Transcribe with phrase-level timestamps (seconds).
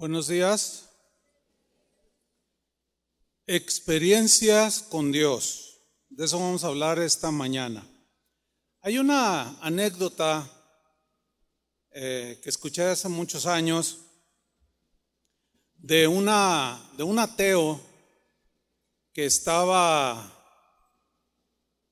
[0.00, 0.90] Buenos días.
[3.48, 5.80] Experiencias con Dios.
[6.08, 7.84] De eso vamos a hablar esta mañana.
[8.80, 10.48] Hay una anécdota
[11.90, 13.98] eh, que escuché hace muchos años
[15.74, 17.80] de, una, de un ateo
[19.12, 20.32] que estaba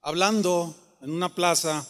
[0.00, 1.84] hablando en una plaza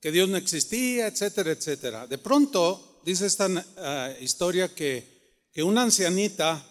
[0.00, 2.06] que Dios no existía, etcétera, etcétera.
[2.06, 5.06] De pronto dice esta eh, historia que,
[5.52, 6.64] que, una ancianita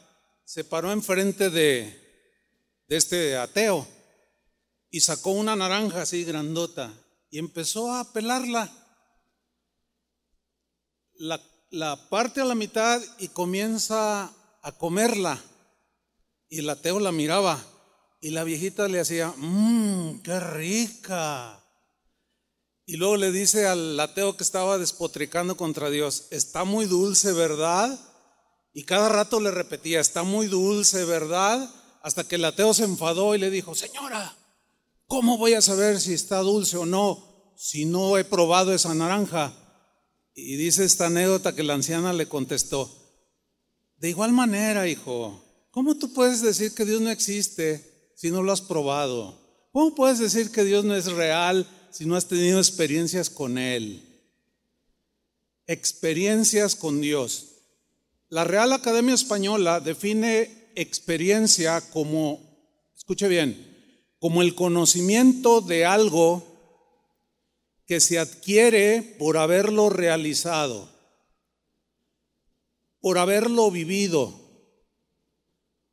[0.45, 2.01] se paró enfrente de,
[2.87, 3.87] de este ateo
[4.89, 6.93] y sacó una naranja así grandota
[7.29, 8.69] y empezó a pelarla.
[11.13, 15.41] La, la parte a la mitad y comienza a comerla.
[16.49, 17.63] Y el ateo la miraba
[18.19, 21.60] y la viejita le hacía, mmm, qué rica.
[22.91, 27.97] Y luego le dice al ateo que estaba despotricando contra Dios, está muy dulce, ¿verdad?
[28.73, 31.73] Y cada rato le repetía, está muy dulce, ¿verdad?
[32.03, 34.35] Hasta que el ateo se enfadó y le dijo, señora,
[35.07, 39.53] ¿cómo voy a saber si está dulce o no si no he probado esa naranja?
[40.35, 42.91] Y dice esta anécdota que la anciana le contestó,
[43.99, 48.51] de igual manera, hijo, ¿cómo tú puedes decir que Dios no existe si no lo
[48.51, 49.69] has probado?
[49.71, 54.01] ¿Cómo puedes decir que Dios no es real si no has tenido experiencias con Él.
[55.67, 57.47] Experiencias con Dios.
[58.29, 62.39] La Real Academia Española define experiencia como,
[62.95, 63.67] escuche bien,
[64.19, 66.47] como el conocimiento de algo
[67.85, 70.89] que se adquiere por haberlo realizado,
[73.01, 74.33] por haberlo vivido,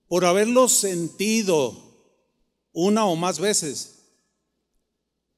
[0.07, 1.77] por haberlo sentido
[2.73, 3.98] una o más veces.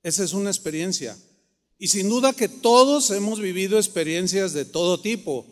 [0.02, 1.16] Esa es una experiencia.
[1.78, 5.46] Y sin duda que todos hemos vivido experiencias de todo tipo.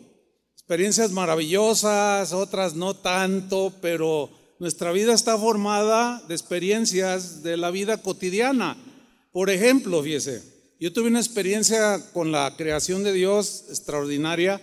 [0.53, 7.97] Experiencias maravillosas, otras no tanto, pero nuestra vida está formada de experiencias de la vida
[7.97, 8.77] cotidiana.
[9.31, 10.43] Por ejemplo, fíjese,
[10.79, 14.61] yo tuve una experiencia con la creación de Dios extraordinaria.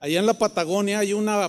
[0.00, 1.46] Allá en la Patagonia hay una,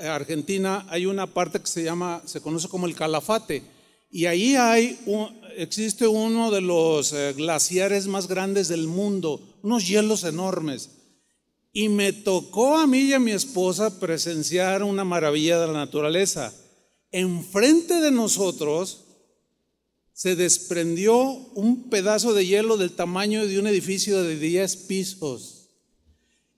[0.00, 3.62] eh, Argentina, hay una parte que se llama, se conoce como el Calafate.
[4.14, 9.88] Y ahí hay un, existe uno de los eh, glaciares más grandes del mundo, unos
[9.88, 10.90] hielos enormes.
[11.72, 16.52] Y me tocó a mí y a mi esposa presenciar una maravilla de la naturaleza.
[17.10, 19.04] Enfrente de nosotros
[20.12, 21.18] se desprendió
[21.54, 25.70] un pedazo de hielo del tamaño de un edificio de 10 pisos.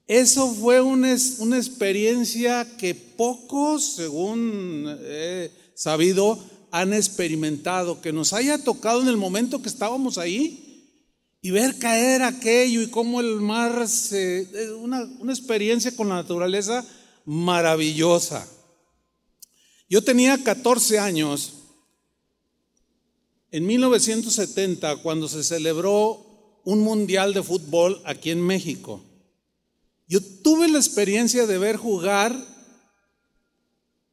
[0.08, 6.38] Eso fue una, una experiencia que pocos, según he sabido,
[6.74, 10.90] han experimentado, que nos haya tocado en el momento que estábamos ahí
[11.40, 14.74] y ver caer aquello y cómo el mar se...
[14.80, 16.84] Una, una experiencia con la naturaleza
[17.26, 18.48] maravillosa.
[19.88, 21.52] Yo tenía 14 años
[23.52, 29.00] en 1970 cuando se celebró un mundial de fútbol aquí en México.
[30.08, 32.36] Yo tuve la experiencia de ver jugar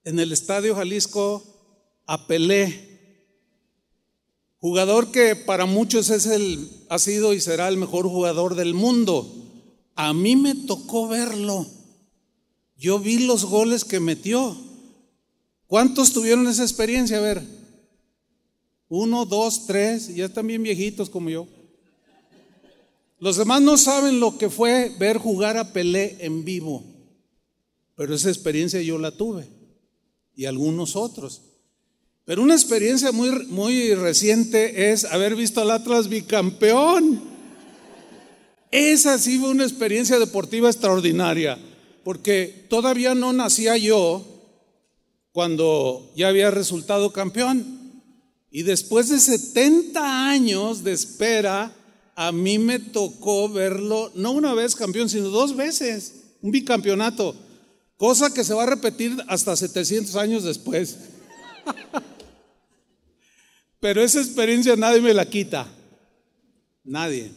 [0.03, 1.47] en el Estadio Jalisco
[2.11, 2.89] a Pelé,
[4.59, 9.33] jugador que para muchos es el, ha sido y será el mejor jugador del mundo.
[9.95, 11.65] A mí me tocó verlo.
[12.75, 14.57] Yo vi los goles que metió.
[15.67, 17.17] ¿Cuántos tuvieron esa experiencia?
[17.17, 17.41] A ver,
[18.89, 21.47] uno, dos, tres, ya están bien viejitos como yo.
[23.19, 26.83] Los demás no saben lo que fue ver jugar a Pelé en vivo,
[27.95, 29.47] pero esa experiencia yo la tuve
[30.35, 31.43] y algunos otros.
[32.25, 37.21] Pero una experiencia muy, muy reciente es haber visto al Atlas bicampeón.
[38.69, 41.57] Esa sí fue una experiencia deportiva extraordinaria,
[42.03, 44.25] porque todavía no nacía yo
[45.31, 47.79] cuando ya había resultado campeón.
[48.51, 51.73] Y después de 70 años de espera,
[52.15, 57.35] a mí me tocó verlo, no una vez campeón, sino dos veces, un bicampeonato,
[57.97, 60.97] cosa que se va a repetir hasta 700 años después.
[63.81, 65.67] Pero esa experiencia nadie me la quita.
[66.83, 67.31] Nadie.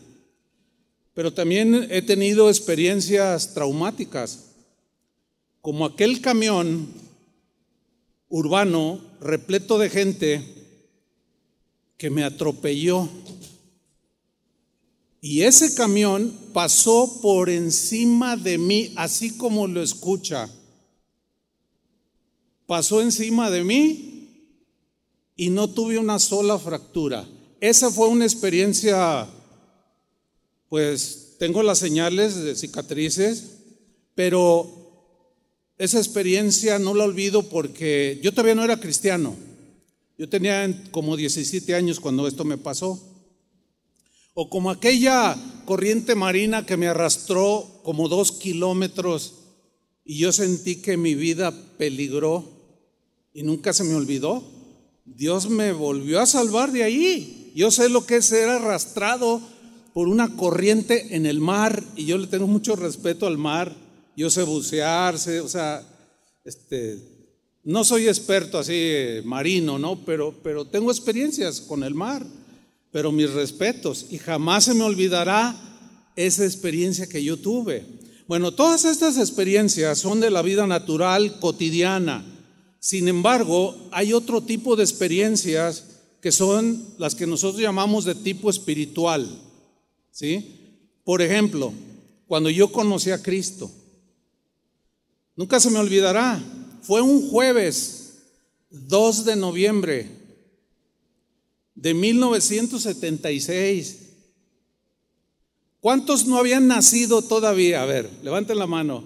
[1.15, 4.51] Pero también he tenido experiencias traumáticas,
[5.63, 6.87] como aquel camión
[8.29, 10.45] urbano repleto de gente
[11.97, 13.09] que me atropelló.
[15.23, 20.51] Y ese camión pasó por encima de mí, así como lo escucha.
[22.67, 24.14] Pasó encima de mí
[25.37, 27.27] y no tuve una sola fractura.
[27.61, 29.27] Esa fue una experiencia,
[30.69, 33.59] pues tengo las señales de cicatrices,
[34.15, 34.85] pero
[35.77, 39.35] esa experiencia no la olvido porque yo todavía no era cristiano.
[40.17, 43.01] Yo tenía como 17 años cuando esto me pasó.
[44.35, 49.35] O como aquella corriente marina que me arrastró como dos kilómetros
[50.05, 52.45] y yo sentí que mi vida peligró
[53.33, 54.45] y nunca se me olvidó.
[55.05, 57.53] Dios me volvió a salvar de ahí.
[57.55, 59.41] Yo sé lo que es ser arrastrado
[59.93, 63.75] por una corriente en el mar y yo le tengo mucho respeto al mar.
[64.17, 65.83] Yo sé bucearse, o sea,
[66.45, 66.99] este,
[67.63, 70.05] no soy experto así eh, marino, ¿no?
[70.05, 72.25] Pero, pero tengo experiencias con el mar,
[72.93, 75.57] pero mis respetos y jamás se me olvidará
[76.17, 77.85] esa experiencia que yo tuve.
[78.27, 82.25] Bueno, todas estas experiencias son de la vida natural cotidiana.
[82.85, 85.87] Sin embargo, hay otro tipo de experiencias
[86.21, 89.27] que son las que nosotros llamamos de tipo espiritual.
[90.11, 90.83] ¿Sí?
[91.03, 91.73] Por ejemplo,
[92.27, 93.71] cuando yo conocí a Cristo,
[95.35, 96.39] nunca se me olvidará,
[96.83, 98.19] fue un jueves
[98.69, 100.11] 2 de noviembre
[101.75, 103.99] de 1976.
[105.81, 107.83] ¿Cuántos no habían nacido todavía?
[107.83, 109.05] A ver, levanten la mano.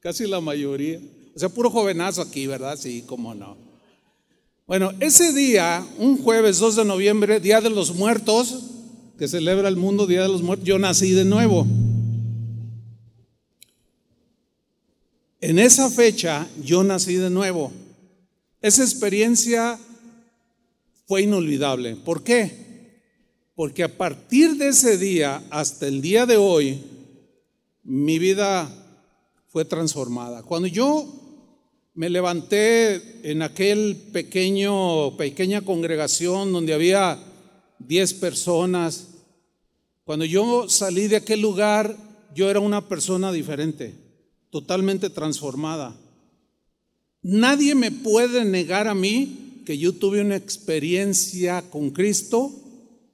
[0.00, 1.00] Casi la mayoría.
[1.34, 2.76] O sea, puro jovenazo aquí, ¿verdad?
[2.76, 3.56] Sí, cómo no.
[4.66, 8.62] Bueno, ese día, un jueves 2 de noviembre, Día de los Muertos,
[9.18, 11.66] que celebra el mundo Día de los Muertos, yo nací de nuevo.
[15.40, 17.72] En esa fecha yo nací de nuevo.
[18.60, 19.78] Esa experiencia
[21.06, 21.96] fue inolvidable.
[21.96, 23.00] ¿Por qué?
[23.54, 26.82] Porque a partir de ese día hasta el día de hoy,
[27.82, 28.70] mi vida
[29.48, 30.42] fue transformada.
[30.42, 31.21] Cuando yo
[31.94, 37.18] me levanté en aquel pequeño, pequeña congregación donde había
[37.80, 39.08] 10 personas.
[40.04, 41.96] Cuando yo salí de aquel lugar,
[42.34, 43.94] yo era una persona diferente,
[44.50, 45.94] totalmente transformada.
[47.20, 52.50] Nadie me puede negar a mí que yo tuve una experiencia con Cristo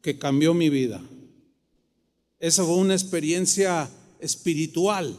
[0.01, 1.03] que cambió mi vida.
[2.39, 3.91] Esa fue una experiencia
[4.21, 5.17] espiritual.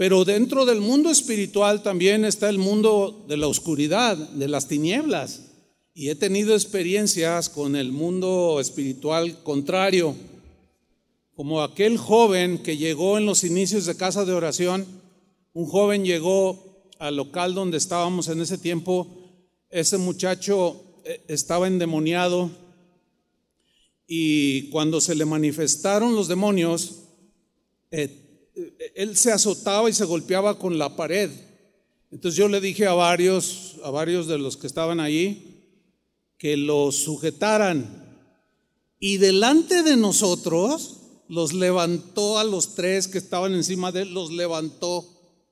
[0.00, 5.42] Pero dentro del mundo espiritual también está el mundo de la oscuridad, de las tinieblas.
[5.92, 10.16] Y he tenido experiencias con el mundo espiritual contrario,
[11.34, 14.86] como aquel joven que llegó en los inicios de casa de oración.
[15.52, 19.06] Un joven llegó al local donde estábamos en ese tiempo.
[19.68, 22.50] Ese muchacho eh, estaba endemoniado
[24.06, 27.02] y cuando se le manifestaron los demonios,
[27.90, 28.29] eh,
[28.94, 31.30] él se azotaba y se golpeaba con la pared.
[32.10, 35.64] Entonces yo le dije a varios, a varios de los que estaban allí,
[36.38, 38.18] que los sujetaran.
[38.98, 40.96] Y delante de nosotros
[41.28, 45.08] los levantó a los tres que estaban encima de él, los levantó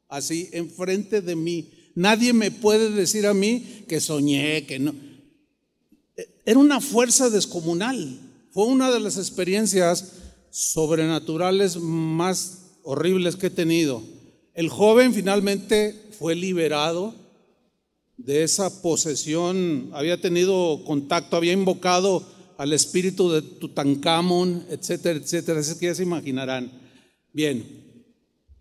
[0.09, 1.71] así enfrente de mí.
[1.95, 4.95] Nadie me puede decir a mí que soñé, que no.
[6.45, 8.21] Era una fuerza descomunal.
[8.51, 10.13] Fue una de las experiencias
[10.51, 14.03] sobrenaturales más horribles que he tenido.
[14.55, 17.15] El joven finalmente fue liberado
[18.17, 22.27] de esa posesión, había tenido contacto, había invocado
[22.59, 25.61] al espíritu de Tutankamón, etcétera, etcétera.
[25.61, 26.73] Así que ya se imaginarán.
[27.33, 27.65] Bien,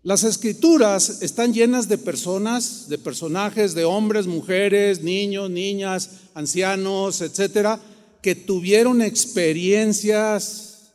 [0.04, 7.80] las escrituras están llenas de personas, de personajes, de hombres, mujeres, niños, niñas, ancianos, etcétera,
[8.22, 10.92] que tuvieron experiencias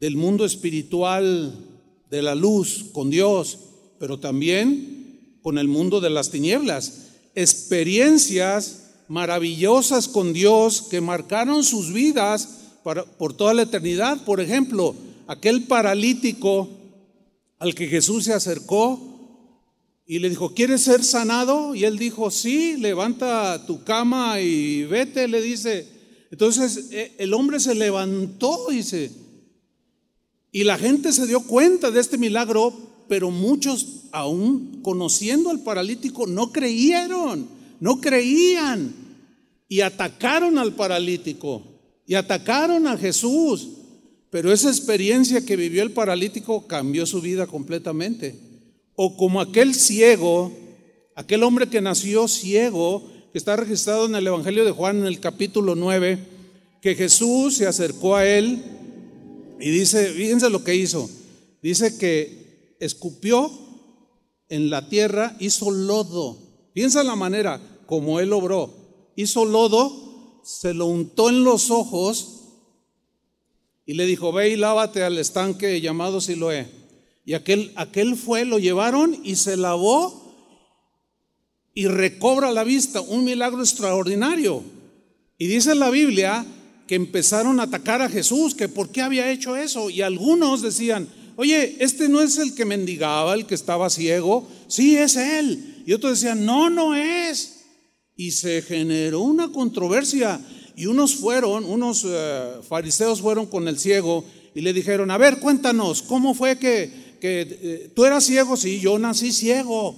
[0.00, 1.73] del mundo espiritual
[2.14, 3.58] de la luz con Dios,
[3.98, 7.08] pero también con el mundo de las tinieblas.
[7.34, 12.48] Experiencias maravillosas con Dios que marcaron sus vidas
[12.82, 14.24] por toda la eternidad.
[14.24, 14.94] Por ejemplo,
[15.26, 16.68] aquel paralítico
[17.58, 19.00] al que Jesús se acercó
[20.06, 21.74] y le dijo, ¿quieres ser sanado?
[21.74, 25.88] Y él dijo, sí, levanta tu cama y vete, le dice.
[26.30, 29.10] Entonces e, el hombre se levantó, y dice,
[30.54, 32.72] y la gente se dio cuenta de este milagro,
[33.08, 37.48] pero muchos, aún conociendo al paralítico, no creyeron,
[37.80, 38.94] no creían.
[39.68, 41.60] Y atacaron al paralítico,
[42.06, 43.68] y atacaron a Jesús.
[44.30, 48.36] Pero esa experiencia que vivió el paralítico cambió su vida completamente.
[48.94, 50.52] O como aquel ciego,
[51.16, 55.18] aquel hombre que nació ciego, que está registrado en el Evangelio de Juan en el
[55.18, 56.16] capítulo 9,
[56.80, 58.62] que Jesús se acercó a él
[59.60, 61.08] y dice, fíjense lo que hizo.
[61.62, 63.50] Dice que escupió
[64.48, 66.38] en la tierra, hizo lodo.
[66.72, 68.72] Piensa la manera como él obró.
[69.16, 72.42] Hizo lodo, se lo untó en los ojos
[73.86, 76.68] y le dijo, ve y lávate al estanque llamado Siloé.
[77.24, 80.22] Y aquel, aquel fue, lo llevaron y se lavó
[81.74, 84.62] y recobra la vista, un milagro extraordinario.
[85.38, 86.46] Y dice la Biblia
[86.86, 89.90] que empezaron a atacar a Jesús, que por qué había hecho eso.
[89.90, 94.46] Y algunos decían, oye, este no es el que mendigaba, el que estaba ciego.
[94.68, 95.82] Sí, es él.
[95.86, 97.64] Y otros decían, no, no es.
[98.16, 100.40] Y se generó una controversia.
[100.76, 104.24] Y unos fueron, unos eh, fariseos fueron con el ciego
[104.54, 108.56] y le dijeron, a ver, cuéntanos, ¿cómo fue que, que eh, tú eras ciego?
[108.56, 109.96] Sí, yo nací ciego.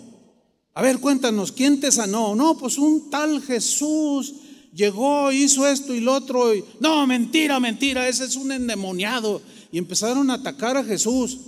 [0.75, 2.35] A ver, cuéntanos, ¿quién te sanó?
[2.35, 4.35] No, pues un tal Jesús
[4.77, 6.53] llegó, hizo esto y lo otro.
[6.81, 9.43] no, mentira, mentira, ese es un endemoniado.
[9.73, 11.39] Y empezaron a atacar a Jesús.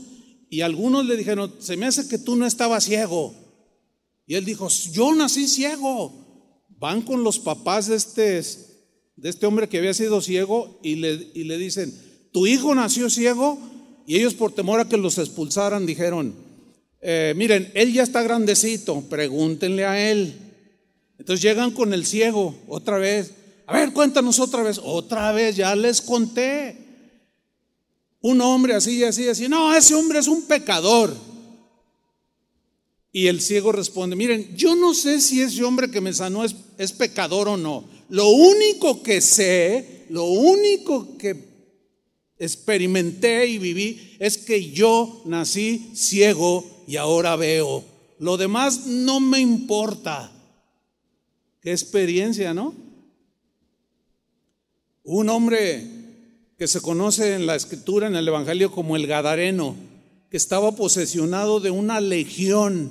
[0.50, 3.34] Y algunos le dijeron, se me hace que tú no estabas ciego.
[4.26, 6.12] Y él dijo, yo nací ciego.
[6.78, 8.42] Van con los papás de este,
[9.16, 11.92] de este hombre que había sido ciego y le, y le dicen,
[12.32, 13.58] ¿tu hijo nació ciego?
[14.06, 16.34] Y ellos por temor a que los expulsaran dijeron,
[17.00, 20.47] eh, miren, él ya está grandecito, pregúntenle a él.
[21.18, 23.32] Entonces llegan con el ciego otra vez.
[23.66, 24.80] A ver, cuéntanos otra vez.
[24.82, 26.76] Otra vez, ya les conté.
[28.20, 29.48] Un hombre así, así, así.
[29.48, 31.14] No, ese hombre es un pecador.
[33.12, 36.54] Y el ciego responde, miren, yo no sé si ese hombre que me sanó es,
[36.76, 37.84] es pecador o no.
[38.10, 41.48] Lo único que sé, lo único que
[42.38, 47.84] experimenté y viví es que yo nací ciego y ahora veo.
[48.18, 50.32] Lo demás no me importa.
[51.60, 52.74] Qué experiencia, ¿no?
[55.02, 55.84] Un hombre
[56.56, 59.74] que se conoce en la escritura, en el Evangelio, como el Gadareno,
[60.30, 62.90] que estaba posesionado de una legión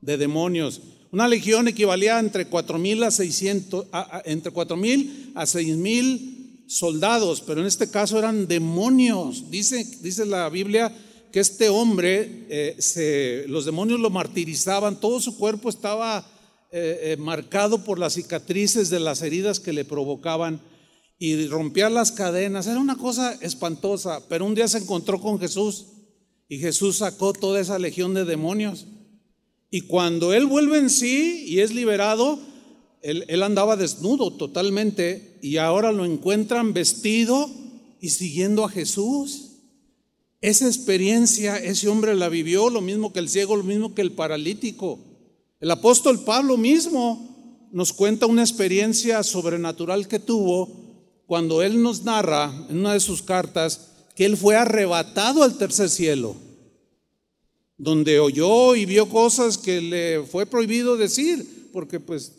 [0.00, 0.80] de demonios.
[1.12, 3.86] Una legión equivalía entre 4.000 a 600,
[4.24, 9.50] entre 4.000 a 6.000 soldados, pero en este caso eran demonios.
[9.50, 10.92] Dice, dice la Biblia
[11.32, 16.26] que este hombre, eh, los demonios lo martirizaban, todo su cuerpo estaba
[16.72, 20.60] eh, eh, marcado por las cicatrices de las heridas que le provocaban
[21.18, 22.68] y rompía las cadenas.
[22.68, 25.86] Era una cosa espantosa, pero un día se encontró con Jesús
[26.48, 28.86] y Jesús sacó toda esa legión de demonios.
[29.68, 32.38] Y cuando él vuelve en sí y es liberado,
[33.02, 37.50] él, andaba desnudo totalmente y ahora lo encuentran vestido
[38.00, 39.58] y siguiendo a Jesús.
[40.40, 44.12] Esa experiencia ese hombre la vivió, lo mismo que el ciego, lo mismo que el
[44.12, 45.09] paralítico.
[45.60, 50.68] El apóstol Pablo mismo nos cuenta una experiencia sobrenatural que tuvo
[51.26, 55.90] cuando él nos narra en una de sus cartas que él fue arrebatado al tercer
[55.90, 56.34] cielo,
[57.76, 62.32] donde oyó y vio cosas que le fue prohibido decir, porque pues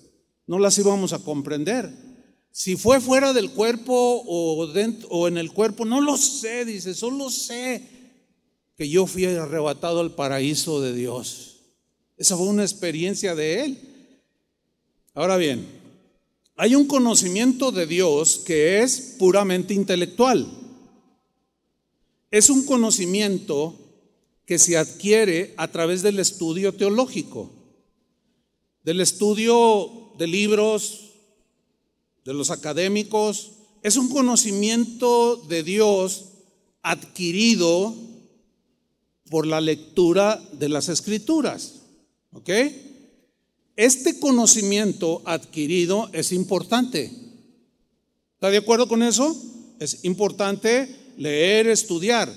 [0.48, 1.92] no las íbamos a comprender.
[2.52, 7.88] Si fue fuera del cuerpo o, en el cuerpo, no lo sé, dice, solo sé
[8.76, 11.51] que yo fui arrebatado al paraíso de Dios.
[12.22, 13.80] Esa fue una experiencia de él.
[15.16, 15.66] Ahora bien,
[16.56, 20.48] hay un conocimiento de Dios que es puramente intelectual.
[22.30, 23.74] Es un conocimiento
[24.46, 27.50] que se adquiere a través del estudio teológico,
[28.84, 31.14] del estudio de libros,
[32.24, 36.26] de los académicos, es un conocimiento de Dios
[36.84, 37.96] adquirido
[39.28, 41.81] por la lectura de las escrituras.
[42.34, 42.50] ¿Ok?
[43.76, 47.12] Este conocimiento adquirido es importante.
[48.36, 49.36] ¿Está de acuerdo con eso?
[49.80, 52.32] Es importante leer, estudiar.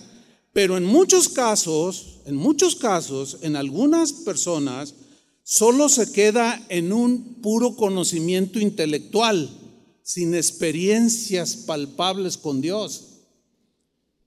[0.52, 4.94] Pero en muchos casos, en muchos casos, en algunas personas,
[5.42, 9.50] solo se queda en un puro conocimiento intelectual,
[10.02, 13.08] sin experiencias palpables con Dios,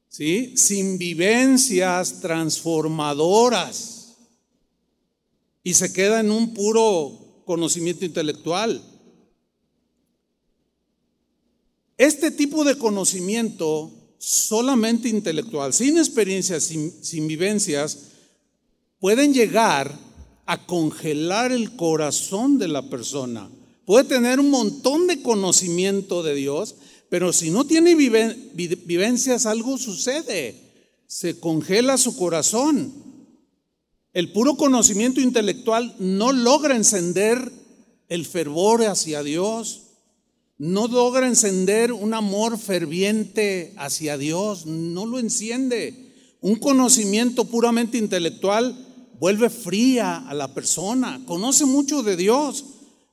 [0.09, 0.53] ¿sí?
[0.57, 3.96] sin vivencias transformadoras,
[5.67, 8.81] y se queda en un puro conocimiento intelectual.
[11.97, 17.97] Este tipo de conocimiento solamente intelectual, sin experiencias, sin, sin vivencias,
[19.01, 19.93] pueden llegar
[20.45, 23.50] a congelar el corazón de la persona.
[23.83, 26.75] Puede tener un montón de conocimiento de Dios,
[27.09, 30.55] pero si no tiene vivencias, algo sucede.
[31.07, 33.06] Se congela su corazón.
[34.17, 37.51] El puro conocimiento intelectual no logra encender
[38.09, 39.83] el fervor hacia Dios.
[40.57, 44.65] No logra encender un amor ferviente hacia Dios.
[44.65, 46.15] No lo enciende.
[46.41, 48.75] Un conocimiento puramente intelectual
[49.19, 52.65] vuelve fría a la persona, conoce mucho de Dios,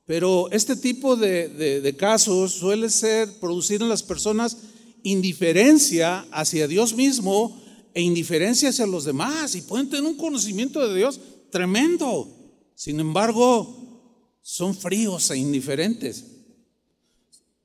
[0.07, 4.57] pero este tipo de, casos suele ser producir en las personas
[5.03, 7.63] indiferencia hacia Dios mismo
[7.95, 11.21] e indiferencia hacia los demás y pueden tener un conocimiento de Dios
[11.51, 12.29] tremendo.
[12.75, 16.25] Sin embargo, son fríos e indiferentes.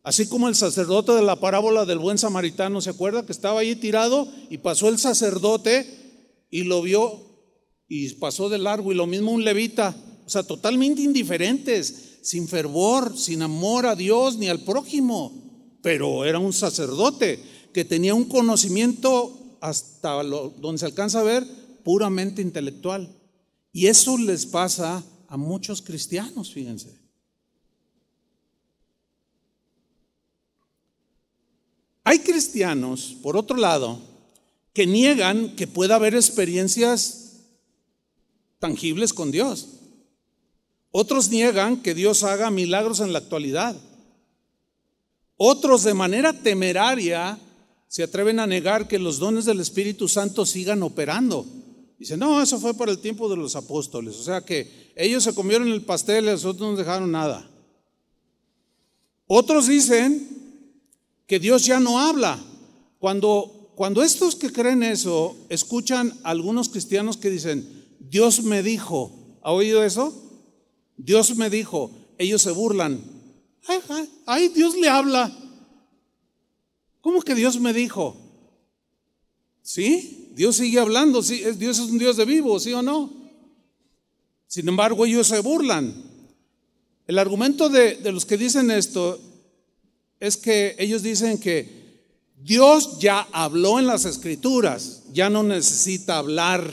[0.03, 3.75] Así como el sacerdote de la parábola del buen samaritano, ¿se acuerda que estaba ahí
[3.75, 7.25] tirado y pasó el sacerdote y lo vio
[7.87, 9.95] y pasó de largo y lo mismo un levita?
[10.25, 15.33] O sea, totalmente indiferentes, sin fervor, sin amor a Dios ni al prójimo.
[15.81, 17.39] Pero era un sacerdote
[17.73, 21.45] que tenía un conocimiento hasta donde se alcanza a ver
[21.83, 23.15] puramente intelectual.
[23.71, 26.97] Y eso les pasa a muchos cristianos, fíjense.
[32.03, 33.99] Hay cristianos, por otro lado,
[34.73, 37.29] que niegan que pueda haber experiencias
[38.57, 39.67] tangibles con Dios.
[40.91, 43.75] Otros niegan que Dios haga milagros en la actualidad.
[45.37, 47.37] Otros de manera temeraria
[47.89, 51.45] se atreven a negar que los dones del Espíritu Santo sigan operando.
[51.97, 54.15] Dicen, no, eso fue para el tiempo de los apóstoles.
[54.15, 57.49] O sea que ellos se comieron el pastel y nosotros no dejaron nada.
[59.25, 60.29] Otros dicen
[61.25, 62.39] que Dios ya no habla.
[62.99, 69.11] Cuando, cuando estos que creen eso escuchan a algunos cristianos que dicen, Dios me dijo,
[69.41, 70.13] ¿ha oído eso?
[70.95, 73.01] Dios me dijo, ellos se burlan.
[74.27, 75.35] Ay, Dios le habla.
[77.01, 78.15] ¿Cómo que Dios me dijo?
[79.61, 80.31] ¿Sí?
[80.35, 81.43] Dios sigue hablando, ¿sí?
[81.57, 83.11] Dios es un Dios de vivo, ¿sí o no?
[84.47, 85.93] Sin embargo, ellos se burlan.
[87.07, 89.19] El argumento de, de los que dicen esto
[90.19, 91.79] es que ellos dicen que
[92.37, 96.71] Dios ya habló en las escrituras, ya no necesita hablar,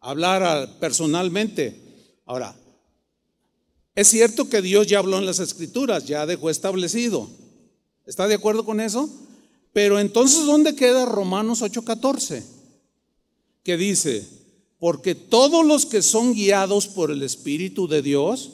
[0.00, 1.80] hablar personalmente.
[2.26, 2.54] Ahora,
[3.94, 7.28] es cierto que Dios ya habló en las escrituras, ya dejó establecido.
[8.08, 9.10] ¿Está de acuerdo con eso?
[9.74, 12.42] Pero entonces, ¿dónde queda Romanos 8:14?
[13.62, 14.26] Que dice,
[14.78, 18.52] porque todos los que son guiados por el Espíritu de Dios,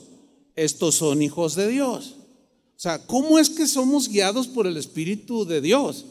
[0.56, 2.16] estos son hijos de Dios.
[2.76, 6.05] O sea, ¿cómo es que somos guiados por el Espíritu de Dios?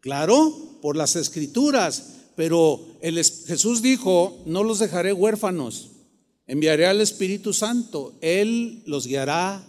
[0.00, 5.90] Claro, por las escrituras, pero el, Jesús dijo, no los dejaré huérfanos,
[6.48, 9.64] enviaré al Espíritu Santo, Él los guiará,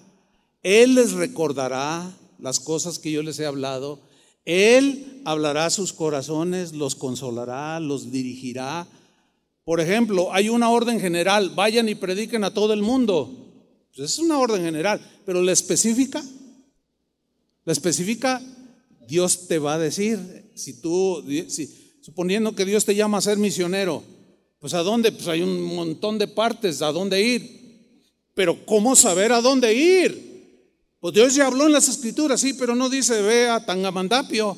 [0.64, 4.00] Él les recordará las cosas que yo les he hablado,
[4.46, 8.88] Él hablará a sus corazones, los consolará, los dirigirá.
[9.64, 13.30] Por ejemplo, hay una orden general, vayan y prediquen a todo el mundo.
[13.96, 16.24] Pues es una orden general, pero la específica,
[17.66, 18.42] la específica,
[19.08, 21.24] Dios te va a decir, si tú,
[22.02, 24.04] suponiendo que Dios te llama a ser misionero,
[24.60, 27.58] pues a dónde, pues hay un montón de partes, a dónde ir,
[28.34, 30.37] pero ¿cómo saber a dónde ir?
[31.00, 34.58] Pues Dios ya habló en las escrituras, sí, pero no dice ve a Tangamandapio.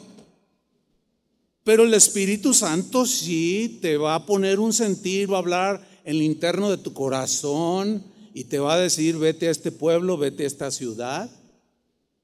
[1.64, 6.16] Pero el Espíritu Santo sí te va a poner un sentir, va a hablar en
[6.16, 10.44] el interno de tu corazón, y te va a decir, vete a este pueblo, vete
[10.44, 11.30] a esta ciudad.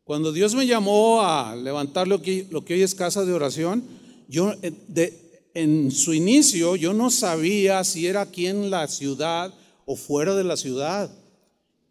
[0.03, 3.83] Cuando Dios me llamó a levantar lo que, lo que hoy es casa de oración,
[4.27, 9.53] yo eh, en su inicio yo no sabía si era aquí en la ciudad
[9.85, 11.11] o fuera de la ciudad.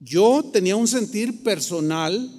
[0.00, 2.30] Yo tenía un sentir personal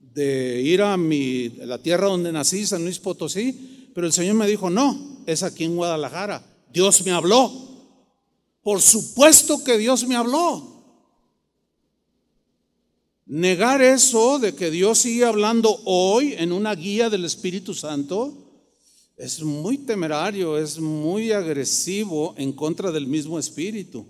[0.00, 4.46] de ir a mi, la tierra donde nací, San Luis Potosí, pero el Señor me
[4.46, 6.44] dijo, no, es aquí en Guadalajara.
[6.72, 7.50] Dios me habló.
[8.62, 10.72] Por supuesto que Dios me habló.
[13.26, 18.42] Negar eso de que Dios sigue hablando hoy en una guía del Espíritu Santo
[19.16, 24.04] es muy temerario, es muy agresivo en contra del mismo Espíritu.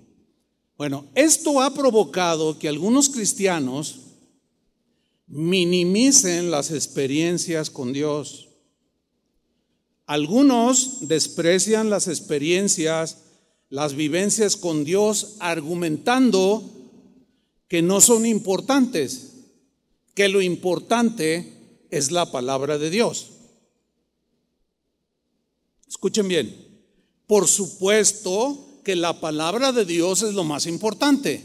[0.76, 4.00] Bueno, esto ha provocado que algunos cristianos
[5.26, 8.48] minimicen las experiencias con Dios.
[10.06, 13.18] Algunos desprecian las experiencias,
[13.68, 16.62] las vivencias con Dios, argumentando
[17.68, 19.32] que no son importantes,
[20.14, 23.30] que lo importante es la palabra de Dios.
[25.88, 26.54] Escuchen bien,
[27.26, 31.42] por supuesto que la palabra de Dios es lo más importante.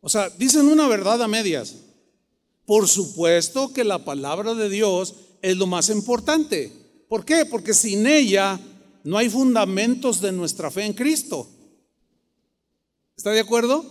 [0.00, 1.76] O sea, dicen una verdad a medias.
[2.66, 6.72] Por supuesto que la palabra de Dios es lo más importante.
[7.08, 7.44] ¿Por qué?
[7.44, 8.58] Porque sin ella
[9.04, 11.48] no hay fundamentos de nuestra fe en Cristo.
[13.16, 13.84] ¿Está de acuerdo?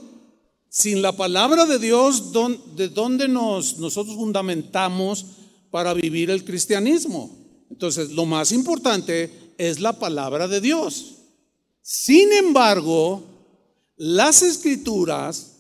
[0.70, 2.32] Sin la palabra de Dios,
[2.76, 5.26] ¿de dónde nos, nosotros fundamentamos
[5.70, 7.38] para vivir el cristianismo?
[7.70, 11.18] Entonces, lo más importante es la palabra de Dios.
[11.84, 13.22] Sin embargo,
[13.96, 15.58] las escrituras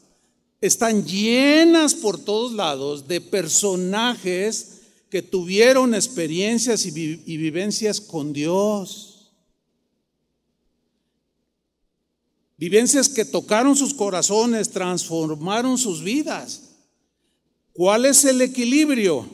[0.59, 4.79] están llenas por todos lados de personajes
[5.11, 9.33] que tuvieron experiencias y, vivencias con Dios.
[12.57, 16.71] Vivencias que tocaron sus corazones, transformaron sus vidas.
[17.71, 19.27] ¿Cuál es el equilibrio?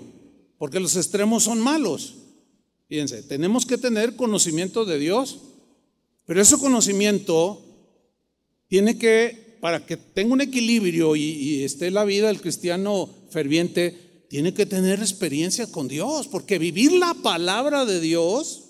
[0.57, 2.16] Porque los extremos son malos.
[2.87, 5.39] Fíjense, tenemos que tener conocimiento de Dios,
[6.25, 7.61] pero ese conocimiento
[8.67, 14.53] tiene que, para que tenga un equilibrio y, esté la vida del cristiano ferviente, tiene
[14.53, 18.63] que tener experiencia con Dios, porque vivir la palabra de Dios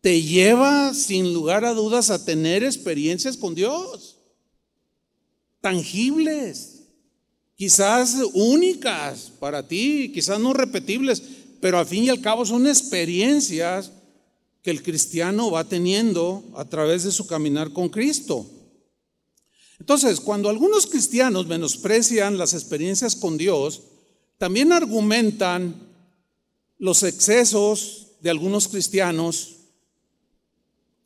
[0.00, 4.18] te lleva sin lugar a dudas a tener experiencias con Dios,
[5.60, 6.82] tangibles,
[7.56, 11.22] quizás únicas para ti, quizás no repetibles,
[11.60, 13.92] pero al fin y al cabo son experiencias
[14.62, 18.46] que el cristiano va teniendo a través de su caminar con Cristo.
[19.78, 23.82] Entonces, cuando algunos cristianos menosprecian las experiencias con Dios,
[24.38, 25.74] también argumentan
[26.78, 29.56] los excesos de algunos cristianos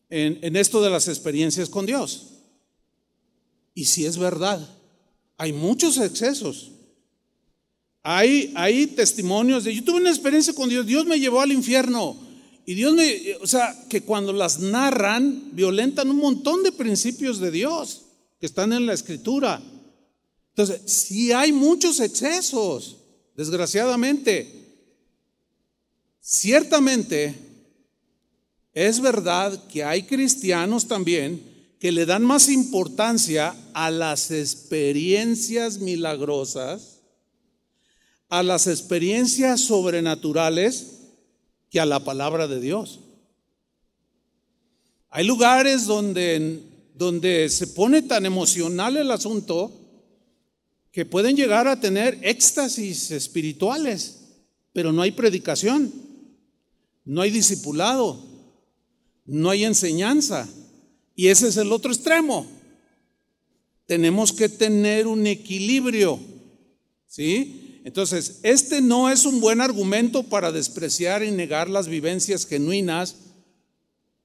[0.08, 2.28] en, esto de las experiencias con Dios.
[3.74, 4.66] Y si es verdad,
[5.36, 6.72] hay muchos excesos.
[8.02, 12.16] Hay, hay testimonios de, yo tuve una experiencia con Dios, Dios me llevó al infierno.
[12.66, 17.50] Y Dios me, o sea, que cuando las narran, violentan un montón de principios de
[17.50, 18.02] Dios
[18.38, 19.60] que están en la escritura.
[20.50, 22.96] Entonces, si hay muchos excesos
[23.40, 24.46] desgraciadamente.
[26.20, 27.34] Ciertamente,
[28.74, 31.42] es verdad que hay cristianos también
[31.80, 36.89] que le dan más importancia a las experiencias milagrosas,
[38.30, 41.00] a las experiencias sobrenaturales,
[41.68, 43.00] que a la palabra de Dios.
[45.10, 46.62] Hay lugares donde,
[46.94, 49.72] donde se pone tan emocional el asunto
[50.92, 54.20] que pueden llegar a tener éxtasis espirituales,
[54.72, 55.92] pero no hay predicación,
[57.04, 58.24] no hay discipulado,
[59.26, 60.48] no hay enseñanza.
[61.16, 62.46] Y ese es el otro extremo.
[63.86, 66.20] Tenemos que tener un equilibrio.
[67.08, 67.69] ¿Sí?
[67.84, 73.16] Entonces, este no es un buen argumento para despreciar y negar las vivencias genuinas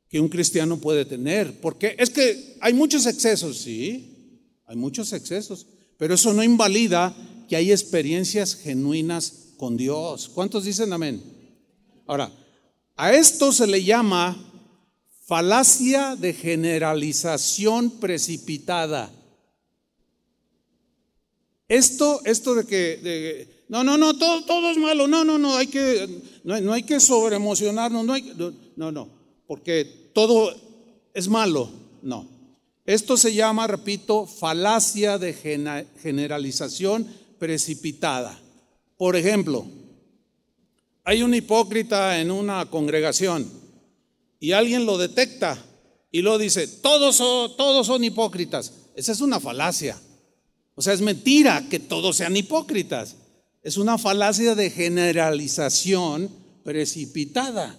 [0.10, 1.60] que un cristiano puede tener.
[1.62, 5.68] Porque es que hay muchos excesos, sí, hay muchos excesos.
[5.98, 7.16] Pero eso no invalida
[7.48, 10.30] que hay experiencias genuinas con Dios.
[10.30, 11.22] ¿Cuántos dicen amén?
[12.08, 12.32] Ahora,
[12.96, 14.38] a esto se le llama
[15.26, 19.12] falacia de generalización precipitada.
[21.68, 25.68] Esto, esto de que, no, no, no, todo, todo, es malo, no, no, no, hay
[25.68, 28.34] que, no, hay que sobreemocionarnos, no, hay,
[28.76, 29.10] no, no,
[29.48, 30.56] porque todo
[31.14, 31.70] es malo,
[32.02, 32.28] no.
[32.86, 35.34] Esto se llama, repito, falacia de
[36.02, 37.08] generalización
[37.40, 38.40] precipitada.
[38.96, 39.66] Por ejemplo,
[41.04, 43.50] hay un hipócrita en una congregación
[44.40, 45.58] y alguien lo detecta
[46.12, 48.72] y lo dice, todos son, todos son hipócritas.
[48.96, 50.00] Esa es una falacia.
[50.76, 53.16] O sea, es mentira que todos sean hipócritas.
[53.64, 56.30] Es una falacia de generalización
[56.64, 57.78] precipitada.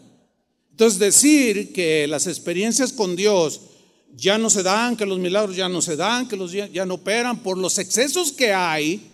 [0.70, 3.60] Entonces, decir que las experiencias con Dios
[4.14, 6.94] ya no se dan, que los milagros ya no se dan, que los ya no
[6.94, 9.10] operan por los excesos que hay,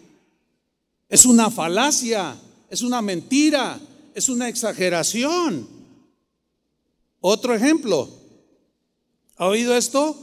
[1.09, 2.37] es una falacia,
[2.71, 3.81] es una mentira,
[4.15, 5.69] es una exageración.
[7.21, 8.09] Otro ejemplo,
[9.37, 10.17] ¿ha oído esto?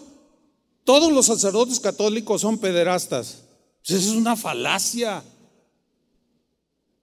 [0.83, 3.43] Todos los sacerdotes católicos son pederastas.
[3.89, 5.23] Pues eso es una falacia.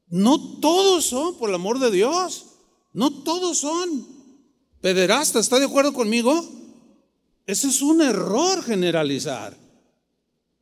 [0.09, 2.47] No todos son, por el amor de Dios,
[2.93, 4.07] no todos son
[4.81, 5.47] pederastas.
[5.47, 6.49] ¿Está de acuerdo conmigo?
[7.45, 9.57] Ese es un error generalizar.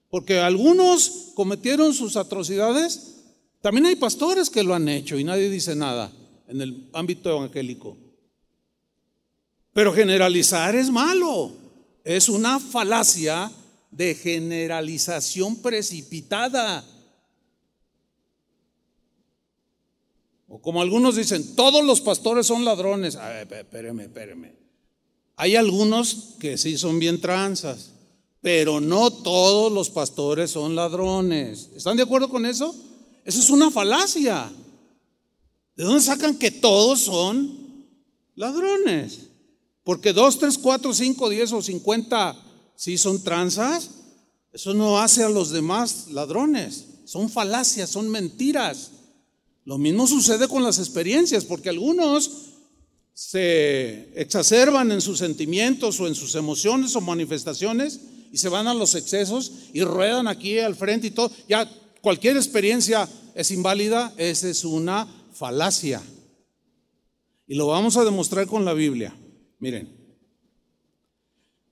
[0.09, 3.17] Porque algunos cometieron sus atrocidades.
[3.61, 6.11] También hay pastores que lo han hecho y nadie dice nada
[6.49, 7.99] en el ámbito evangélico.
[9.75, 11.53] Pero generalizar es malo.
[12.03, 13.53] Es una falacia
[13.97, 16.85] de generalización precipitada.
[20.49, 23.17] O como algunos dicen, todos los pastores son ladrones.
[23.17, 23.67] A ver.
[25.37, 27.93] Hay algunos que sí son bien tranzas,
[28.41, 31.71] pero no todos los pastores son ladrones.
[31.75, 32.75] ¿Están de acuerdo con eso?
[33.25, 34.51] Eso es una falacia.
[35.77, 37.87] ¿De dónde sacan que todos son
[38.35, 39.29] ladrones?
[39.85, 42.41] Porque dos, tres, cuatro, cinco, diez o cincuenta
[42.77, 43.91] sí son tranzas.
[44.53, 46.87] Eso no hace a los demás ladrones.
[47.05, 48.91] Son falacias, son mentiras.
[49.65, 52.31] Lo mismo sucede con las experiencias, porque algunos
[53.15, 58.01] se exacerban en sus sentimientos o en sus emociones o manifestaciones
[58.33, 61.31] y se van a los excesos y ruedan aquí al frente y todo.
[61.49, 66.03] Ya cualquier experiencia es inválida, esa es una falacia.
[67.47, 69.15] Y lo vamos a demostrar con la Biblia.
[69.61, 70.04] Miren,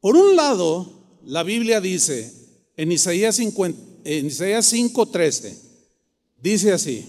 [0.03, 0.93] por un lado,
[1.25, 2.35] la Biblia dice
[2.77, 5.57] en Isaías, en Isaías 5:13,
[6.43, 7.07] dice así,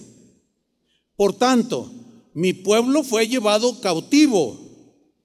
[1.16, 1.90] por tanto,
[2.34, 4.60] mi pueblo fue llevado cautivo.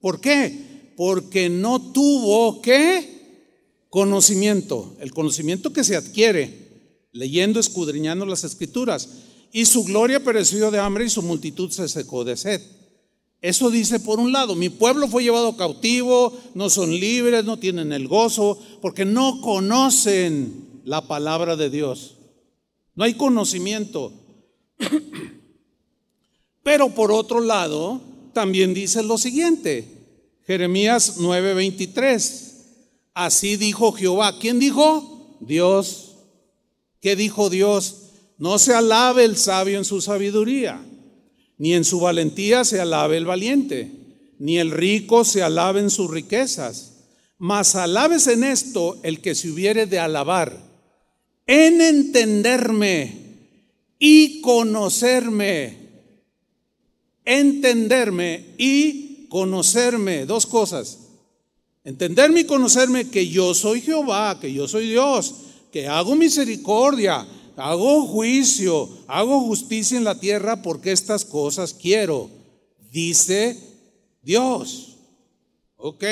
[0.00, 0.92] ¿Por qué?
[0.96, 3.46] Porque no tuvo qué?
[3.88, 4.96] Conocimiento.
[4.98, 6.70] El conocimiento que se adquiere
[7.12, 9.08] leyendo, escudriñando las escrituras.
[9.52, 12.60] Y su gloria pereció de hambre y su multitud se secó de sed.
[13.42, 17.92] Eso dice por un lado, mi pueblo fue llevado cautivo, no son libres, no tienen
[17.92, 22.16] el gozo, porque no conocen la palabra de Dios.
[22.94, 24.12] No hay conocimiento.
[26.62, 28.00] Pero por otro lado,
[28.34, 29.88] también dice lo siguiente,
[30.46, 32.52] Jeremías 9:23,
[33.14, 34.38] así dijo Jehová.
[34.38, 35.36] ¿Quién dijo?
[35.40, 36.16] Dios.
[37.00, 38.10] ¿Qué dijo Dios?
[38.36, 40.84] No se alabe el sabio en su sabiduría,
[41.60, 43.92] ni en su valentía se alabe el valiente,
[44.40, 46.94] ni el rico se alabe en sus riquezas,
[47.38, 50.58] mas alabes en esto el que se hubiere de alabar,
[51.46, 53.12] en entenderme
[54.00, 55.80] y conocerme
[57.30, 60.26] entenderme y conocerme.
[60.26, 60.98] Dos cosas.
[61.84, 65.34] Entenderme y conocerme que yo soy Jehová, que yo soy Dios,
[65.72, 67.26] que hago misericordia,
[67.60, 72.30] hago juicio, hago justicia en la tierra porque estas cosas quiero,
[72.90, 73.58] dice
[74.22, 74.96] Dios.
[75.76, 76.04] Ok,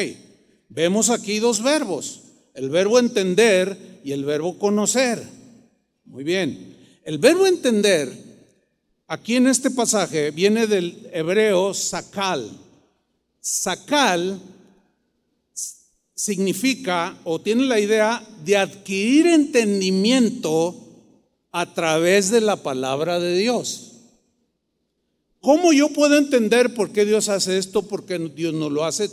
[0.69, 2.23] vemos aquí dos verbos,
[2.55, 5.23] el verbo entender y el verbo conocer.
[6.05, 8.29] Muy bien, el verbo entender
[9.11, 12.47] Aquí en este pasaje viene del hebreo sakal.
[13.41, 14.39] Sakal
[16.15, 20.88] significa o tiene la idea de adquirir entendimiento
[21.53, 23.93] a través de la palabra de Dios.
[25.41, 29.11] ¿Cómo yo puedo entender por qué Dios hace esto, por qué Dios no lo hace,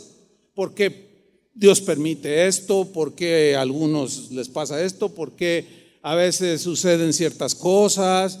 [0.54, 1.06] por qué
[1.54, 7.12] Dios permite esto, por qué a algunos les pasa esto, por qué a veces suceden
[7.12, 8.40] ciertas cosas?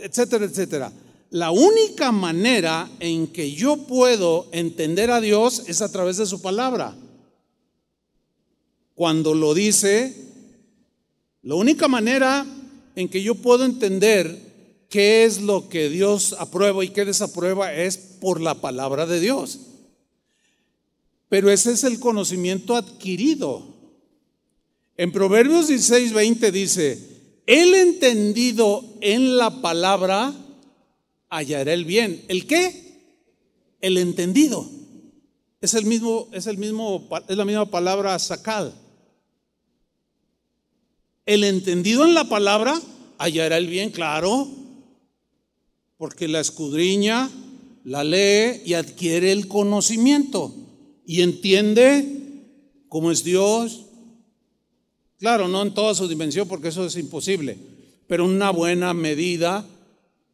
[0.00, 0.92] etcétera, etcétera.
[1.30, 6.42] La única manera en que yo puedo entender a Dios es a través de su
[6.42, 6.94] palabra.
[8.94, 10.14] Cuando lo dice,
[11.42, 12.44] la única manera
[12.96, 14.52] en que yo puedo entender
[14.88, 19.60] qué es lo que Dios aprueba y qué desaprueba es por la palabra de Dios.
[21.28, 23.66] Pero ese es el conocimiento adquirido.
[24.98, 26.98] En Proverbios 16, 20 dice,
[27.46, 30.34] el entendido en la palabra
[31.30, 32.22] hallará el bien.
[32.28, 33.00] ¿El qué?
[33.80, 34.68] El entendido.
[35.62, 38.74] Es el mismo, es el mismo, es la misma palabra sacal.
[41.26, 42.80] El entendido en la palabra
[43.18, 44.48] hallará el bien, claro,
[45.96, 47.30] porque la escudriña,
[47.84, 50.54] la lee y adquiere el conocimiento
[51.06, 52.44] y entiende
[52.88, 53.86] cómo es Dios,
[55.22, 57.56] Claro, no en toda su dimensión porque eso es imposible,
[58.08, 59.64] pero una buena medida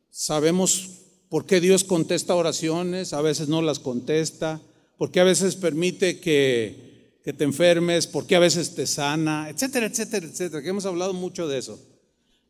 [0.08, 0.88] sabemos
[1.28, 4.62] por qué Dios contesta oraciones, a veces no las contesta,
[4.96, 6.87] por qué a veces permite que,
[7.32, 11.48] te enfermes, por qué a veces te sana, etcétera, etcétera, etcétera, que hemos hablado mucho
[11.48, 11.78] de eso.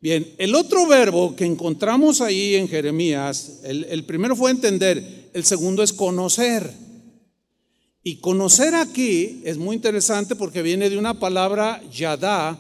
[0.01, 5.45] Bien, el otro verbo que encontramos ahí en Jeremías, el, el primero fue entender, el
[5.45, 6.73] segundo es conocer.
[8.05, 12.59] Y conocer aquí es muy interesante porque viene de una palabra yadá,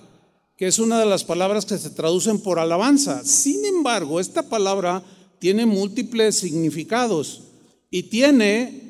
[0.56, 3.24] que es una de las palabras que se traducen por alabanza.
[3.24, 5.02] Sin embargo, esta palabra
[5.38, 7.42] tiene múltiples significados
[7.90, 8.82] y tiene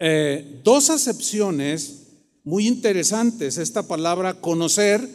[0.00, 1.99] eh, dos acepciones
[2.44, 3.58] muy interesantes.
[3.58, 5.08] Esta palabra conocer,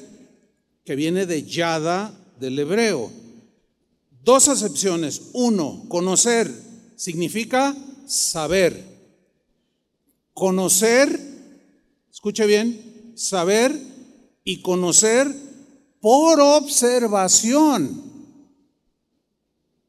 [0.83, 3.11] que viene de yada del hebreo.
[4.23, 5.29] Dos acepciones.
[5.33, 6.51] Uno, conocer
[6.95, 7.75] significa
[8.07, 8.83] saber.
[10.33, 11.19] Conocer,
[12.11, 13.75] escuche bien, saber
[14.43, 15.33] y conocer
[16.01, 18.03] por observación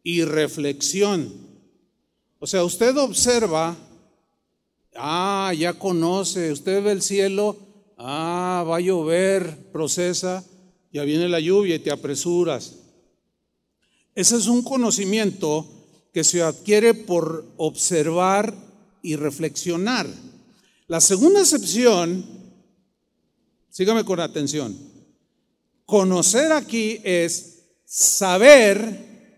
[0.02, 1.32] y reflexión.
[2.38, 3.76] O sea, usted observa,
[4.98, 7.56] ah, ya conoce, usted ve el cielo,
[7.98, 10.44] ah, va a llover, procesa,
[10.92, 12.76] ya viene la lluvia y te apresuras.
[14.14, 15.66] Ese es un conocimiento
[16.12, 18.54] que se adquiere por observar
[19.02, 20.06] y reflexionar.
[20.88, 22.24] La segunda excepción,
[23.68, 24.76] sígame con atención,
[25.84, 29.34] conocer aquí es saber,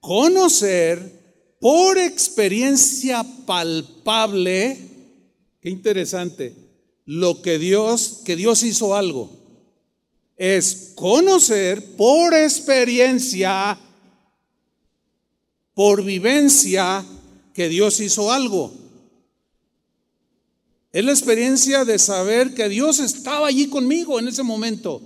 [0.00, 1.20] conocer
[1.60, 4.89] por experiencia palpable,
[5.60, 6.54] qué interesante,
[7.04, 9.30] lo que Dios, que Dios hizo algo,
[10.36, 13.78] es conocer por experiencia
[15.80, 17.02] por vivencia
[17.54, 18.70] que Dios hizo algo.
[20.92, 25.00] Es la experiencia de saber que Dios estaba allí conmigo en ese momento.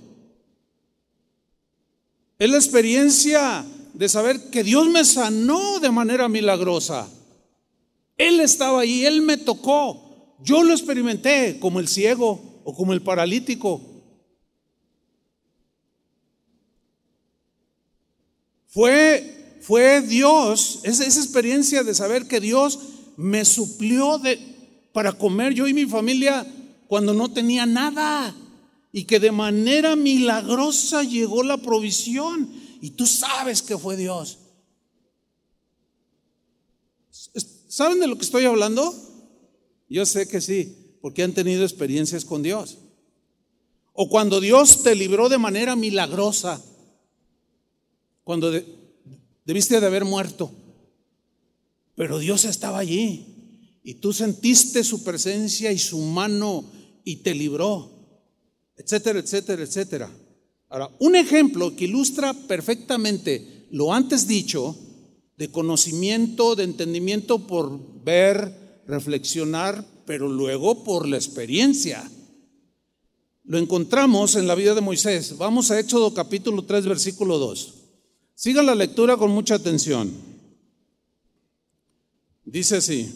[2.37, 7.07] Es la experiencia de saber que Dios me sanó de manera milagrosa.
[8.17, 10.04] Él estaba ahí, Él me tocó.
[10.43, 13.81] Yo lo experimenté como el ciego o como el paralítico.
[18.67, 22.79] Fue, fue Dios, esa, esa experiencia de saber que Dios
[23.15, 24.21] me suplió
[24.91, 26.45] para comer yo y mi familia
[26.87, 28.35] cuando no tenía nada
[28.91, 32.49] y que de manera milagrosa llegó la provisión
[32.81, 34.39] y tú sabes que fue Dios.
[37.67, 38.93] ¿Saben de lo que estoy hablando?
[39.89, 42.79] Yo sé que sí, porque han tenido experiencias con Dios.
[43.93, 46.61] O cuando Dios te libró de manera milagrosa,
[48.23, 48.51] cuando
[49.45, 50.51] debiste de haber muerto,
[51.95, 56.65] pero Dios estaba allí y tú sentiste su presencia y su mano
[57.03, 57.91] y te libró,
[58.75, 60.11] etcétera, etcétera, etcétera.
[60.69, 64.75] Ahora, un ejemplo que ilustra perfectamente lo antes dicho
[65.37, 72.09] de conocimiento, de entendimiento por ver, reflexionar, pero luego por la experiencia.
[73.43, 75.37] Lo encontramos en la vida de Moisés.
[75.37, 77.73] Vamos a Éxodo capítulo 3, versículo 2.
[78.33, 80.11] Siga la lectura con mucha atención.
[82.43, 83.13] Dice así.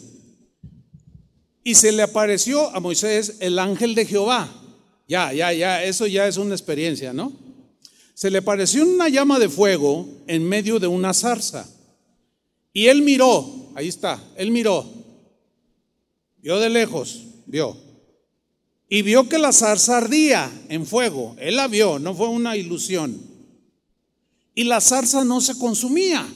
[1.62, 4.48] Y se le apareció a Moisés el ángel de Jehová.
[5.06, 7.32] Ya, ya, ya, eso ya es una experiencia, ¿no?
[8.14, 11.68] Se le apareció una llama de fuego en medio de una zarza.
[12.72, 14.99] Y él miró, ahí está, él miró,
[16.42, 17.76] vio de lejos, vio,
[18.88, 23.20] y vio que la zarza ardía en fuego, él la vio, no fue una ilusión,
[24.54, 26.26] y la zarza no se consumía.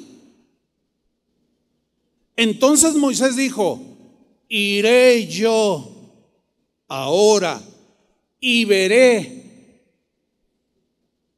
[2.36, 3.80] Entonces Moisés dijo,
[4.48, 5.90] iré yo
[6.88, 7.60] ahora
[8.40, 9.42] y veré.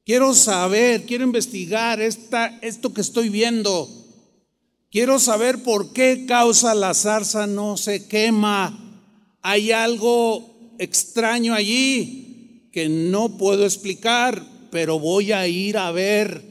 [0.04, 3.88] Quiero saber, quiero investigar esta, esto que estoy viendo.
[4.96, 9.04] Quiero saber por qué causa la zarza no se quema.
[9.42, 16.42] Hay algo extraño allí que no puedo explicar, pero voy a ir a ver.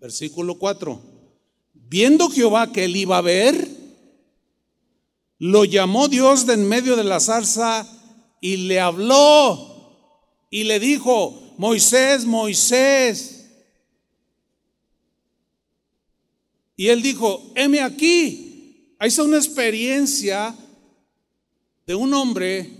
[0.00, 1.00] Versículo 4.
[1.72, 3.68] Viendo Jehová que él iba a ver,
[5.38, 7.86] lo llamó Dios de en medio de la zarza
[8.40, 13.31] y le habló y le dijo, Moisés, Moisés.
[16.76, 18.94] Y él dijo, heme aquí.
[18.98, 20.56] Ahí está una experiencia
[21.86, 22.70] de un hombre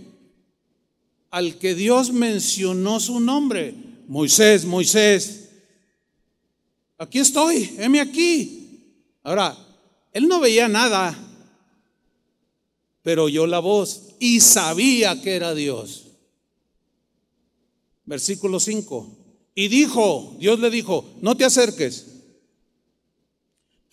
[1.29, 3.73] al que Dios mencionó su nombre.
[4.07, 5.49] Moisés, Moisés.
[6.97, 8.93] Aquí estoy, heme aquí.
[9.23, 9.57] Ahora,
[10.11, 11.17] él no veía nada,
[13.01, 16.07] pero oyó la voz y sabía que era Dios.
[18.05, 19.17] Versículo 5.
[19.55, 22.12] Y dijo, Dios le dijo, no te acerques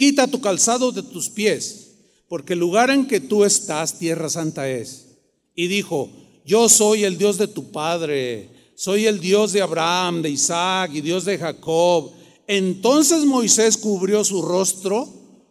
[0.01, 1.91] Quita tu calzado de tus pies,
[2.27, 5.09] porque el lugar en que tú estás, tierra santa es.
[5.55, 6.09] Y dijo,
[6.43, 11.03] yo soy el Dios de tu padre, soy el Dios de Abraham, de Isaac y
[11.03, 12.13] Dios de Jacob.
[12.47, 15.07] Entonces Moisés cubrió su rostro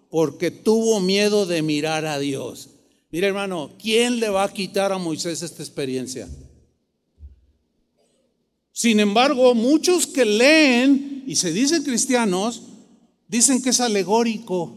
[0.09, 2.69] porque tuvo miedo de mirar a Dios.
[3.12, 6.27] Mira hermano, ¿quién le va a quitar a Moisés esta experiencia?
[8.71, 12.63] Sin embargo, muchos que leen y se dicen cristianos,
[13.29, 14.75] Dicen que es alegórico,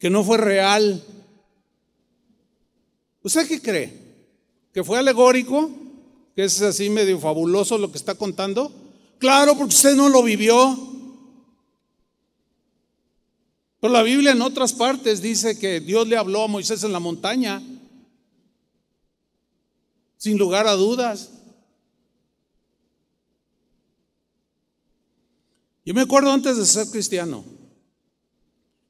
[0.00, 1.00] que no fue real.
[3.22, 4.02] ¿Usted qué cree?
[4.74, 5.70] ¿Que fue alegórico?
[6.34, 8.72] ¿Que es así medio fabuloso lo que está contando?
[9.18, 10.76] Claro, porque usted no lo vivió.
[13.78, 16.98] Pero la Biblia en otras partes dice que Dios le habló a Moisés en la
[16.98, 17.62] montaña,
[20.16, 21.41] sin lugar a dudas.
[25.84, 27.44] Yo me acuerdo antes de ser cristiano,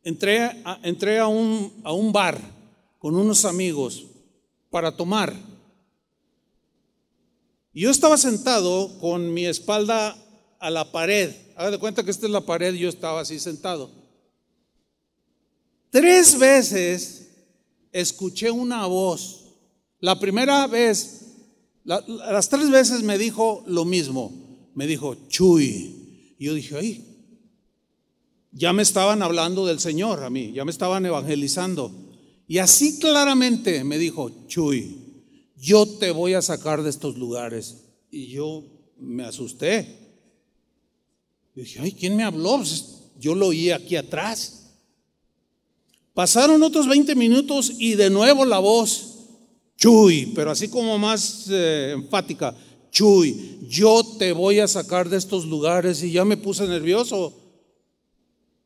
[0.03, 2.39] entré, a, entré a, un, a un bar
[2.99, 4.07] con unos amigos
[4.71, 5.35] para tomar.
[7.73, 10.17] Y yo estaba sentado con mi espalda
[10.59, 11.35] a la pared.
[11.57, 13.91] Haga de cuenta que esta es la pared yo estaba así sentado.
[15.91, 17.29] Tres veces
[17.91, 19.55] escuché una voz.
[20.01, 21.37] La primera vez,
[21.85, 24.71] las tres veces me dijo lo mismo.
[24.75, 26.02] Me dijo, Chuy.
[26.43, 27.05] Y yo dije, ay,
[28.51, 31.93] ya me estaban hablando del Señor a mí, ya me estaban evangelizando.
[32.49, 34.97] Y así claramente me dijo, Chuy,
[35.57, 37.85] yo te voy a sacar de estos lugares.
[38.11, 38.65] Y yo
[38.99, 39.87] me asusté.
[41.55, 42.57] dije, ay, ¿quién me habló?
[42.57, 44.65] Pues, yo lo oí aquí atrás.
[46.13, 49.29] Pasaron otros 20 minutos y de nuevo la voz,
[49.77, 52.53] Chuy, pero así como más eh, enfática,
[52.93, 57.33] Chuy, yo te voy a sacar de estos lugares y ya me puse nervioso.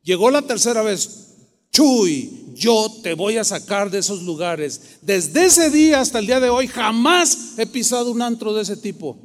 [0.03, 1.35] Llegó la tercera vez,
[1.71, 4.97] Chuy, yo te voy a sacar de esos lugares.
[5.01, 8.75] Desde ese día hasta el día de hoy jamás he pisado un antro de ese
[8.75, 9.17] tipo.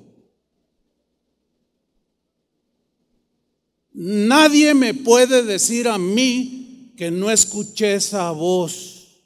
[3.92, 9.20] Nadie me puede decir a mí que no escuché esa voz.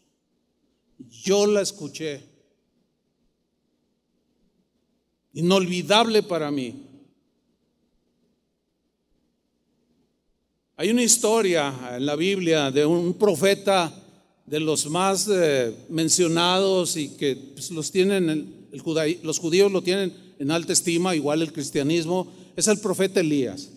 [0.99, 2.26] Yo la escuché.
[5.37, 6.75] Inolvidable para mí.
[10.79, 13.93] Hay una historia en la Biblia de un profeta
[14.47, 18.69] de los más eh, mencionados y que pues, los tienen,
[19.23, 23.69] los judíos lo tienen en alta estima, igual el cristianismo, es el profeta Elías.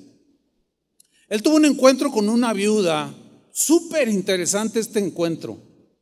[1.28, 3.14] Él tuvo un encuentro con una viuda,
[3.52, 5.58] súper interesante este encuentro.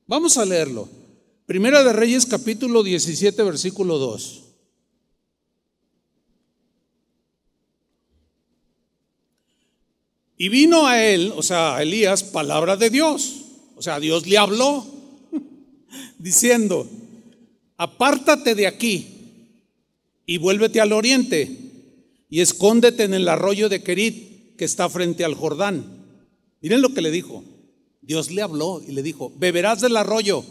[0.06, 0.88] Vamos a leerlo.
[1.48, 4.44] Primera de Reyes capítulo 17, versículo 2.
[10.38, 13.42] Y vino a él, o sea, a Elías, palabra de Dios.
[13.76, 14.86] O sea, Dios le habló
[16.20, 16.88] diciendo,
[17.76, 19.08] apártate de aquí
[20.26, 21.50] y vuélvete al oriente
[22.30, 26.06] y escóndete en el arroyo de Kerit que está frente al Jordán.
[26.62, 27.44] Miren lo que le dijo.
[28.02, 30.46] Dios le habló y le dijo, beberás del arroyo.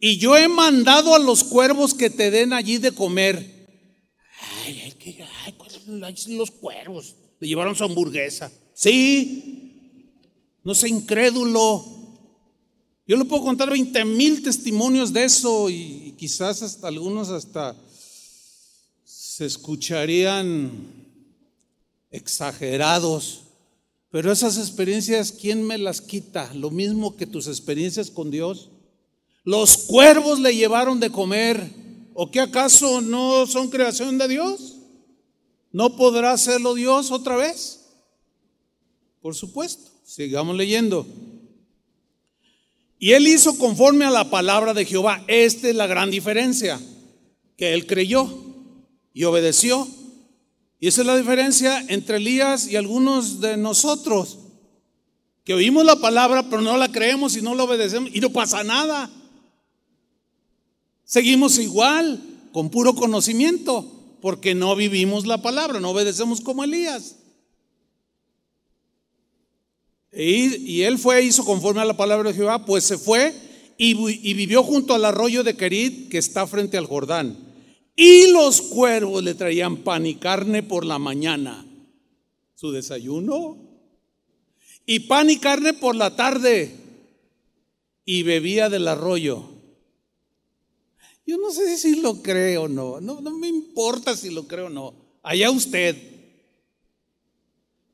[0.00, 3.68] Y yo he mandado a los cuervos que te den allí de comer.
[4.64, 7.14] Ay, ay, ay, ¿cuáles son los cuervos?
[7.40, 8.50] Le llevaron su hamburguesa.
[8.78, 10.12] Sí,
[10.62, 11.82] no sé, incrédulo.
[13.06, 17.74] Yo le puedo contar 20 mil testimonios de eso y quizás hasta algunos hasta
[19.02, 20.72] se escucharían
[22.10, 23.44] exagerados.
[24.10, 26.52] Pero esas experiencias, ¿quién me las quita?
[26.52, 28.68] Lo mismo que tus experiencias con Dios.
[29.42, 31.66] Los cuervos le llevaron de comer.
[32.12, 34.74] ¿O qué acaso no son creación de Dios?
[35.72, 37.75] ¿No podrá hacerlo Dios otra vez?
[39.26, 39.90] Por supuesto.
[40.04, 41.04] Sigamos leyendo.
[42.96, 45.24] Y él hizo conforme a la palabra de Jehová.
[45.26, 46.80] Esta es la gran diferencia.
[47.56, 48.28] Que él creyó
[49.12, 49.88] y obedeció
[50.78, 54.38] y esa es la diferencia entre Elías y algunos de nosotros,
[55.42, 58.62] que oímos la palabra pero no la creemos y no la obedecemos y no pasa
[58.62, 59.10] nada.
[61.04, 62.22] Seguimos igual,
[62.52, 63.90] con puro conocimiento,
[64.22, 67.16] porque no vivimos la palabra, no obedecemos como Elías.
[70.18, 73.34] Y, él fue, hizo conforme a la palabra de Jehová, pues se fue
[73.76, 73.92] y,
[74.32, 77.36] vivió junto al arroyo de Querit que está frente al Jordán.
[77.94, 81.66] Y los cuervos le traían pan y carne por la mañana,
[82.54, 83.58] su desayuno.
[84.86, 86.74] Y pan y carne por la tarde.
[88.06, 89.50] Y bebía del arroyo.
[91.26, 93.00] Yo no sé si lo creo o no.
[93.00, 93.20] no.
[93.20, 94.94] No me importa si lo creo o no.
[95.22, 96.15] Allá usted.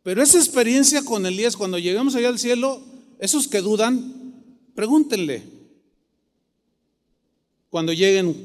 [0.02, 2.82] Pero esa experiencia con Elías, cuando llegamos allá al cielo,
[3.18, 4.34] esos que dudan,
[4.74, 5.44] pregúntenle.
[7.70, 8.36] Cuando lleguen,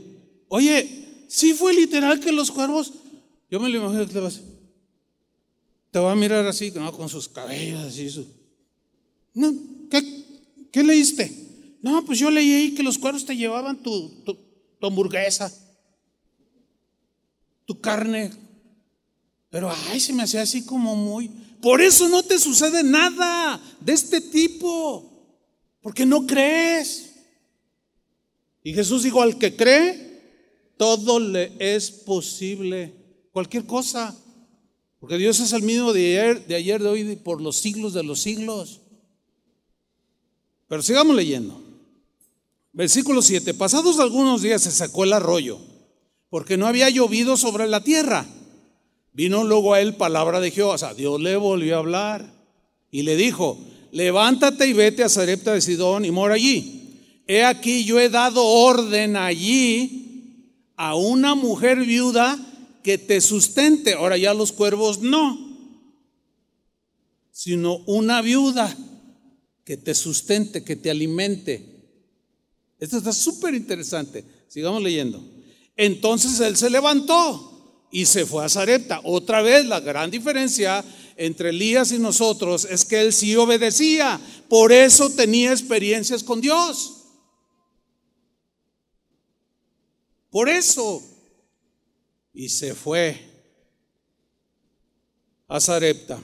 [0.50, 2.94] oye, sí fue literal que los cuervos,
[3.50, 4.32] yo me lo imagino que te va a,
[5.92, 8.08] te va a mirar así, con sus cabellos así.
[9.34, 9.54] no,
[9.90, 11.32] ¿qué, leíste?
[11.82, 14.38] No, pues yo leí ahí que los cuervos te llevaban tu, tu,
[14.86, 15.52] hamburguesa,
[17.66, 18.32] tu carne,
[19.50, 21.32] pero ay, se me hacía así como muy...
[21.62, 25.10] Por eso no te sucede nada de este tipo,
[25.82, 27.14] porque no crees.
[28.64, 30.08] Y Jesús dijo, al que cree,
[30.78, 32.94] todo le es posible,
[33.32, 34.16] cualquier cosa.
[35.00, 38.04] Porque Dios es el mismo de ayer, de ayer, de hoy, por los siglos de
[38.04, 38.82] los siglos.
[40.68, 41.64] Pero sigamos leyendo.
[42.74, 43.54] Versículo 7.
[43.54, 45.60] Pasados algunos días se sacó el arroyo,
[46.30, 48.28] porque no había llovido sobre la tierra.
[49.18, 50.76] Vino luego a él palabra de Jehová.
[50.76, 52.32] O sea, Dios le volvió a hablar
[52.92, 53.58] y le dijo,
[53.92, 57.24] levántate y vete a Sarepta de Sidón y mora allí.
[57.26, 62.38] He aquí yo he dado orden allí a una mujer viuda
[62.84, 63.94] que te sustente.
[63.94, 65.36] Ahora ya los cuervos no,
[67.32, 68.78] sino una viuda
[69.64, 71.66] que te sustente, que te alimente.
[72.80, 74.24] Esto está súper interesante.
[74.48, 75.24] Sigamos leyendo.
[75.76, 77.57] Entonces él se levantó
[77.92, 79.02] y se fue a Zarepta.
[79.04, 80.84] Otra vez la gran diferencia
[81.16, 84.20] entre Elías y nosotros es que él sí obedecía.
[84.50, 87.06] Por eso tenía experiencias con Dios.
[90.30, 91.02] Por eso.
[92.34, 93.20] Y se fue
[95.48, 96.22] a Zarepta.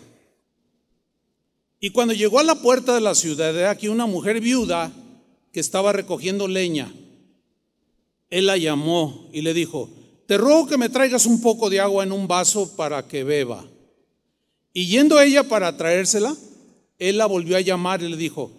[1.80, 4.92] Y cuando llegó a la puerta de la ciudad, de aquí una mujer viuda
[5.52, 6.94] que estaba recogiendo leña.
[8.30, 9.90] Él la llamó y le dijo,
[10.34, 13.70] te ruego que me traigas un poco de agua en un vaso para que beba.
[14.74, 16.36] Y yendo ella para traérsela,
[16.98, 18.52] él la volvió a llamar y le dijo,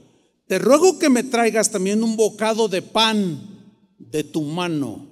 [0.47, 3.41] te ruego que me traigas también un bocado de pan
[3.99, 5.05] de tu mano.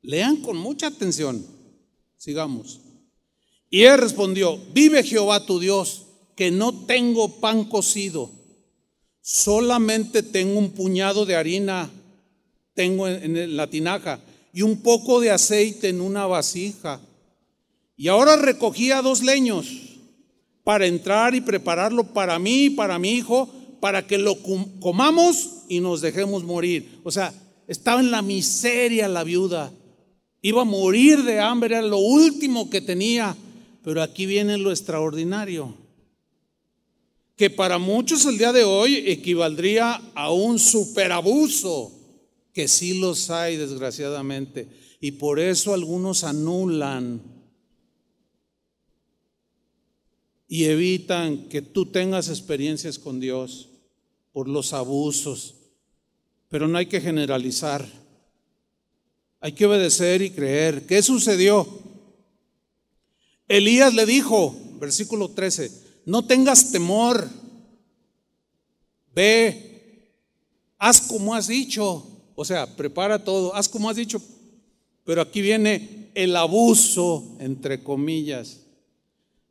[0.00, 1.46] Lean con mucha atención.
[2.16, 2.80] Sigamos.
[3.70, 8.32] Y él respondió, vive Jehová tu Dios, que no tengo pan cocido,
[9.20, 11.88] solamente tengo un puñado de harina,
[12.74, 14.18] tengo en la tinaja,
[14.52, 17.00] y un poco de aceite en una vasija.
[17.96, 19.66] Y ahora recogía dos leños
[20.64, 23.48] para entrar y prepararlo para mí y para mi hijo,
[23.80, 24.36] para que lo
[24.80, 27.00] comamos y nos dejemos morir.
[27.02, 27.32] O sea,
[27.66, 29.72] estaba en la miseria la viuda.
[30.40, 33.36] Iba a morir de hambre, era lo último que tenía.
[33.82, 35.74] Pero aquí viene lo extraordinario.
[37.36, 41.92] Que para muchos el día de hoy equivaldría a un superabuso,
[42.52, 44.68] que sí los hay desgraciadamente.
[45.00, 47.22] Y por eso algunos anulan
[50.46, 53.70] y evitan que tú tengas experiencias con Dios
[54.32, 55.54] por los abusos.
[56.48, 57.88] Pero no hay que generalizar.
[59.40, 60.86] Hay que obedecer y creer.
[60.86, 61.66] ¿Qué sucedió?
[63.48, 67.28] Elías le dijo, versículo 13, no tengas temor,
[69.14, 70.12] ve,
[70.78, 74.20] haz como has dicho, o sea, prepara todo, haz como has dicho,
[75.04, 78.60] pero aquí viene el abuso, entre comillas.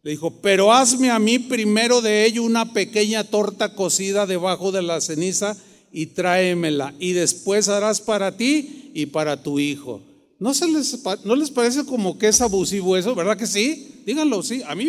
[0.03, 4.81] Le dijo, pero hazme a mí primero de ello una pequeña torta cocida debajo de
[4.81, 5.55] la ceniza
[5.91, 6.93] y tráemela.
[6.99, 10.01] Y después harás para ti y para tu hijo.
[10.39, 13.13] ¿No, se les, ¿No les parece como que es abusivo eso?
[13.13, 14.01] ¿Verdad que sí?
[14.05, 14.63] Díganlo, sí.
[14.65, 14.87] A mí,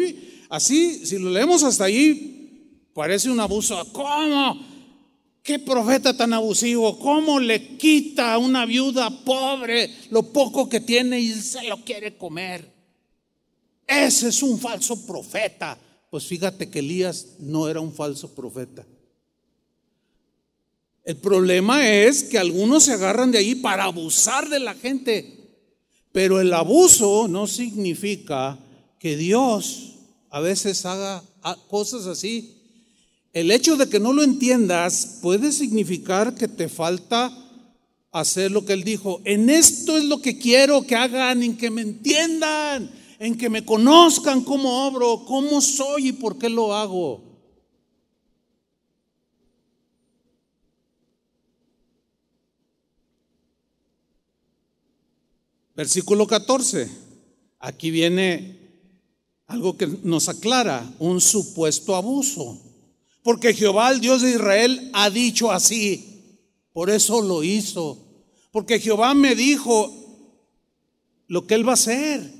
[0.48, 3.86] así, si lo leemos hasta ahí, parece un abuso.
[3.92, 4.71] ¿Cómo?
[5.42, 6.98] ¿Qué profeta tan abusivo?
[7.00, 12.16] ¿Cómo le quita a una viuda pobre lo poco que tiene y se lo quiere
[12.16, 12.72] comer?
[13.86, 15.76] Ese es un falso profeta.
[16.10, 18.86] Pues fíjate que Elías no era un falso profeta.
[21.04, 25.40] El problema es que algunos se agarran de ahí para abusar de la gente.
[26.12, 28.58] Pero el abuso no significa
[29.00, 29.94] que Dios
[30.30, 31.24] a veces haga
[31.68, 32.61] cosas así.
[33.32, 37.32] El hecho de que no lo entiendas puede significar que te falta
[38.10, 39.20] hacer lo que Él dijo.
[39.24, 43.64] En esto es lo que quiero que hagan, en que me entiendan en que me
[43.64, 47.22] conozcan cómo obro, cómo soy y por qué lo hago.
[55.76, 56.90] Versículo 14.
[57.60, 58.58] Aquí viene
[59.46, 62.71] algo que nos aclara, un supuesto abuso.
[63.22, 66.12] Porque Jehová, el Dios de Israel, ha dicho así.
[66.72, 67.98] Por eso lo hizo.
[68.50, 69.92] Porque Jehová me dijo
[71.28, 72.30] lo que él va a hacer.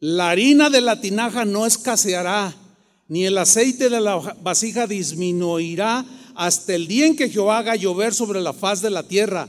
[0.00, 2.54] La harina de la tinaja no escaseará,
[3.08, 6.04] ni el aceite de la vasija disminuirá
[6.36, 9.48] hasta el día en que Jehová haga llover sobre la faz de la tierra.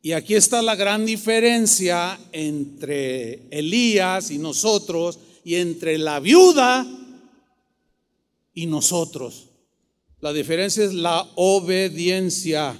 [0.00, 6.86] Y aquí está la gran diferencia entre Elías y nosotros, y entre la viuda
[8.54, 9.48] y nosotros.
[10.20, 12.78] La diferencia es la obediencia.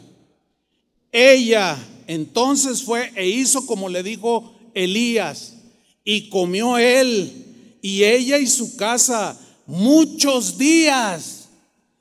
[1.12, 5.54] Ella entonces fue e hizo como le dijo Elías.
[6.04, 11.48] Y comió él y ella y su casa muchos días.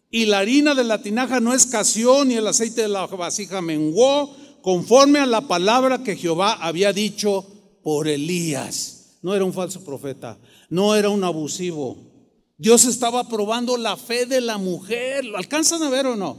[0.09, 4.35] Y la harina de la tinaja no escaseó, ni el aceite de la vasija menguó,
[4.61, 7.45] conforme a la palabra que Jehová había dicho
[7.81, 9.17] por Elías.
[9.21, 10.37] No era un falso profeta,
[10.69, 12.12] no era un abusivo.
[12.57, 15.25] Dios estaba probando la fe de la mujer.
[15.25, 16.37] ¿Lo alcanzan a ver o no?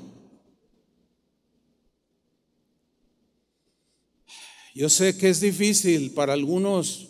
[4.75, 7.09] Yo sé que es difícil para algunos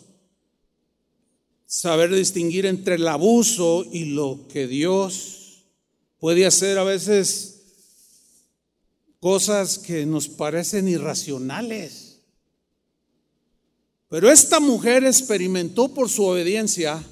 [1.65, 5.65] saber distinguir entre el abuso y lo que Dios
[6.19, 7.55] puede hacer a veces
[9.19, 12.21] cosas que nos parecen irracionales.
[14.09, 17.03] Pero esta mujer experimentó por su obediencia,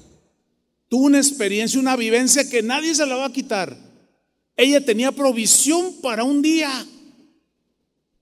[0.94, 3.76] tuvo una experiencia, una vivencia que nadie se la va a quitar.
[4.56, 6.86] Ella tenía provisión para un día.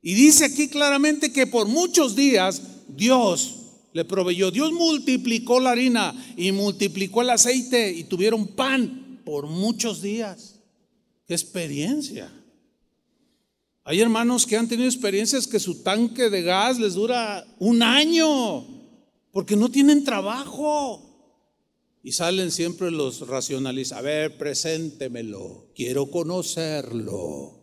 [0.01, 3.57] Y dice aquí claramente que por muchos días Dios
[3.93, 4.51] le proveyó.
[4.51, 10.59] Dios multiplicó la harina y multiplicó el aceite y tuvieron pan por muchos días.
[11.27, 12.33] ¡Qué experiencia!
[13.85, 18.65] Hay hermanos que han tenido experiencias que su tanque de gas les dura un año
[19.31, 21.12] porque no tienen trabajo.
[22.03, 23.99] Y salen siempre los racionalistas.
[23.99, 25.69] A ver, preséntemelo.
[25.75, 27.61] Quiero conocerlo.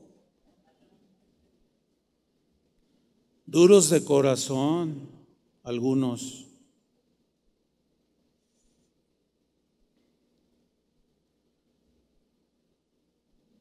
[3.46, 5.10] Duros de corazón,
[5.64, 6.46] algunos.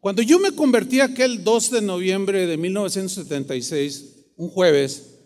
[0.01, 5.19] Cuando yo me convertí aquel 2 de noviembre de 1976, un jueves,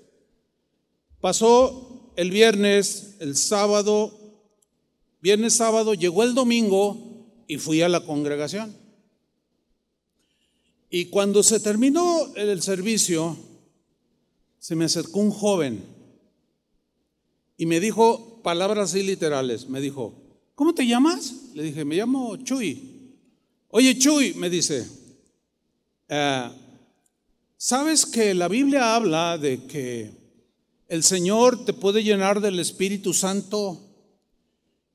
[1.21, 4.22] pasó el viernes, el sábado,
[5.23, 6.99] viernes, sábado, llegó el domingo
[7.47, 8.77] y fui a la congregación.
[10.91, 13.37] Y cuando se terminó el servicio,
[14.59, 15.83] se me acercó un joven
[17.57, 19.69] y me dijo palabras así literales.
[19.69, 20.13] Me dijo,
[20.55, 21.35] ¿cómo te llamas?
[21.55, 23.17] Le dije, me llamo Chuy.
[23.69, 24.87] Oye, Chuy, me dice,
[26.09, 26.51] eh,
[27.57, 30.11] ¿sabes que la Biblia habla de que
[30.89, 33.92] el Señor te puede llenar del Espíritu Santo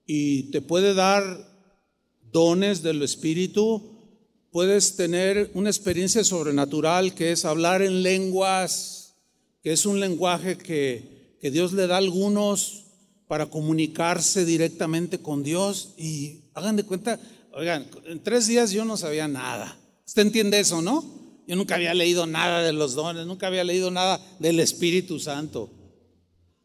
[0.07, 1.47] y te puede dar
[2.31, 3.95] dones del Espíritu?
[4.49, 9.13] Puedes tener una experiencia sobrenatural que es hablar en lenguas,
[9.61, 12.85] que es un lenguaje que, que Dios le da a algunos
[13.27, 15.93] para comunicarse directamente con Dios.
[15.97, 17.19] Y hagan de cuenta,
[17.57, 19.75] Oigan, en tres días yo no sabía nada.
[20.05, 21.03] ¿Usted entiende eso, no?
[21.47, 25.71] Yo nunca había leído nada de los dones, nunca había leído nada del Espíritu Santo.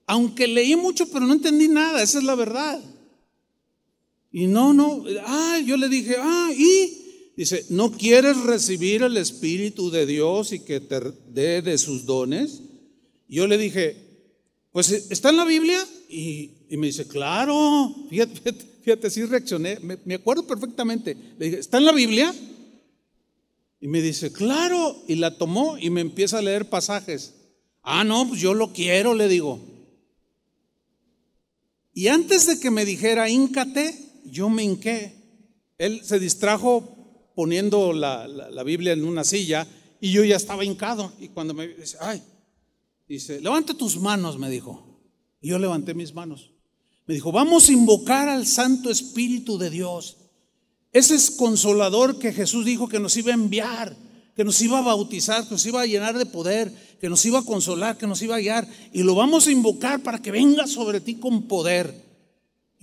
[0.06, 2.78] Aunque leí mucho, pero no entendí nada, esa es la verdad.
[4.32, 9.90] Y no, no, ah, yo le dije, ah, y dice, ¿no quieres recibir el Espíritu
[9.90, 12.62] de Dios y que te dé de sus dones?
[13.28, 13.96] yo le dije,
[14.72, 18.52] pues está en la Biblia y, y me dice, claro, fíjate,
[18.82, 21.16] fíjate sí reaccioné, me, acuerdo perfectamente.
[21.38, 22.34] Le dije, ¿está en la Biblia?
[23.80, 27.34] Y me dice, claro, y la tomó y me empieza a leer pasajes.
[27.82, 29.60] Ah, no, pues yo lo quiero, le digo.
[31.94, 35.16] Y antes de que me dijera, íncate, yo me hinqué.
[35.78, 39.66] Él se distrajo poniendo la, la, Biblia en una silla
[40.00, 41.12] y yo ya estaba hincado.
[41.18, 42.22] Y cuando me dice, ay,
[43.08, 45.00] dice, levanta tus manos, me dijo.
[45.40, 46.52] Y yo levanté mis manos.
[47.06, 50.18] Me dijo, vamos a invocar al Santo Espíritu de Dios.
[50.92, 53.96] Ese es consolador que Jesús dijo que nos iba a enviar,
[54.36, 57.40] que nos iba a bautizar, que nos iba a llenar de poder, que nos iba
[57.40, 58.68] a consolar, que nos iba a guiar.
[58.92, 62.11] Y lo vamos a invocar para que venga sobre ti con poder.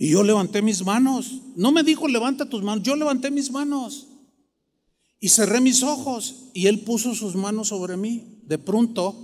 [0.00, 1.42] Y yo levanté mis manos.
[1.54, 4.08] No me dijo levanta tus manos, yo levanté mis manos.
[5.20, 8.40] Y cerré mis ojos y él puso sus manos sobre mí.
[8.42, 9.14] De pronto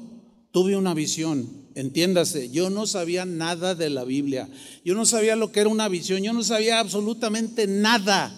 [0.53, 4.49] tuve una visión Entiéndase, yo no sabía nada de la Biblia.
[4.83, 6.23] Yo no sabía lo que era una visión.
[6.23, 8.33] Yo no sabía absolutamente nada.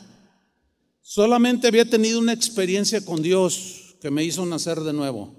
[1.03, 5.36] Solamente había tenido una experiencia con Dios que me hizo nacer de nuevo.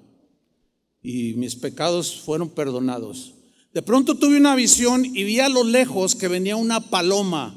[1.01, 3.33] Y mis pecados fueron perdonados.
[3.73, 7.55] De pronto tuve una visión y vi a lo lejos que venía una paloma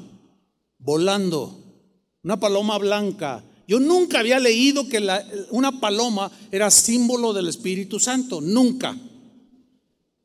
[0.77, 1.59] volando.
[2.23, 3.43] Una paloma blanca.
[3.67, 5.01] Yo nunca había leído que
[5.49, 8.41] una paloma era símbolo del Espíritu Santo.
[8.41, 8.95] Nunca.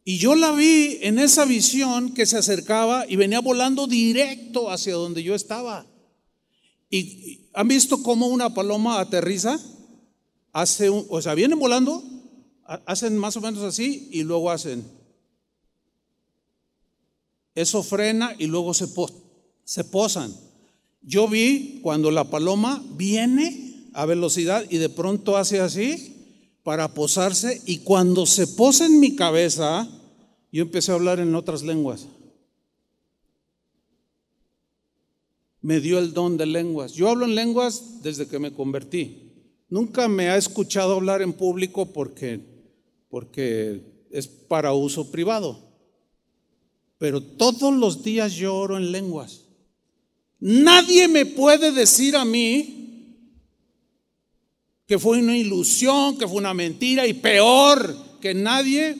[0.04, 4.94] Y yo la vi en esa visión que se acercaba y venía volando directo hacia
[4.94, 5.86] donde yo estaba.
[6.90, 9.58] ¿Y han visto cómo una paloma aterriza?
[10.52, 12.02] Hace o sea, vienen volando,
[12.86, 14.97] hacen más o menos así y luego hacen.
[17.58, 18.86] Eso frena y luego se,
[19.82, 20.32] posan.
[21.02, 26.14] Yo vi cuando la paloma viene a velocidad y de pronto hace así
[26.62, 29.88] para posarse y cuando se posa en mi cabeza,
[30.52, 32.06] yo empecé a hablar en otras lenguas.
[35.60, 36.92] Me dio el don de lenguas.
[36.92, 39.32] Yo hablo en lenguas desde que me convertí.
[39.68, 42.38] Nunca me ha escuchado hablar en público porque,
[43.10, 45.67] porque es para uso privado.
[46.98, 49.42] Pero todos los días yo oro en lenguas.
[50.40, 52.78] Nadie me puede decir a mí
[54.86, 58.96] que fue una ilusión, que fue una mentira y peor que nadie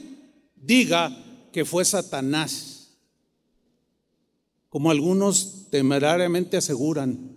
[0.55, 1.17] diga
[1.53, 2.91] que fue Satanás,
[4.69, 7.37] como algunos temerariamente aseguran,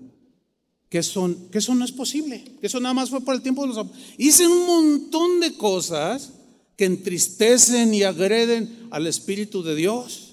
[0.90, 3.66] que eso, que eso no es posible, que eso nada más fue por el tiempo
[3.66, 3.88] de los...
[4.18, 6.34] Hice un montón de cosas
[6.76, 10.31] que entristecen y agreden al Espíritu de Dios.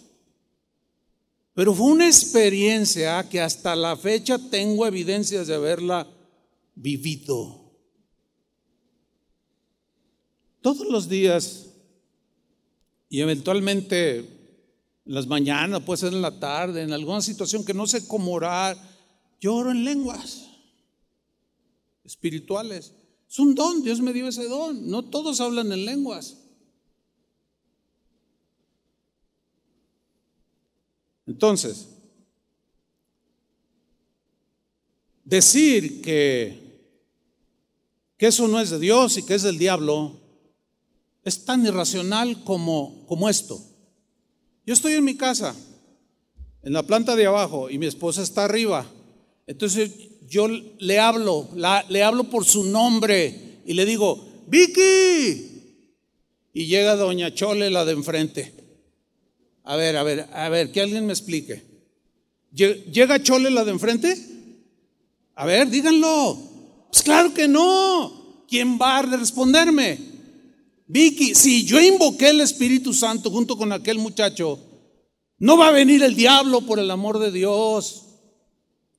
[1.58, 6.06] Pero fue una experiencia que hasta la fecha tengo evidencias de haberla
[6.76, 7.72] vivido.
[10.60, 11.66] Todos los días
[13.08, 14.26] y eventualmente en
[15.04, 18.78] las mañanas, puede ser en la tarde, en alguna situación que no sé cómo orar,
[19.40, 20.46] yo oro en lenguas
[22.04, 22.92] espirituales.
[23.28, 24.88] Es un don, Dios me dio ese don.
[24.88, 26.37] No todos hablan en lenguas.
[31.28, 31.88] Entonces,
[35.24, 36.58] decir que,
[38.16, 40.16] que eso no es de Dios y que es del diablo
[41.24, 43.60] es tan irracional como, como esto.
[44.64, 45.54] Yo estoy en mi casa,
[46.62, 48.86] en la planta de abajo, y mi esposa está arriba.
[49.46, 49.90] Entonces
[50.26, 51.46] yo le hablo,
[51.90, 55.44] le hablo por su nombre y le digo, Vicky.
[56.54, 58.67] Y llega doña Chole, la de enfrente.
[59.68, 61.62] A ver, a ver, a ver, que alguien me explique.
[62.50, 64.16] ¿Llega Chole, la de enfrente?
[65.34, 66.38] A ver, díganlo.
[66.90, 68.46] Pues claro que no.
[68.48, 69.98] ¿Quién va a responderme?
[70.86, 74.58] Vicky, si yo invoqué el Espíritu Santo junto con aquel muchacho,
[75.38, 78.06] no va a venir el diablo por el amor de Dios.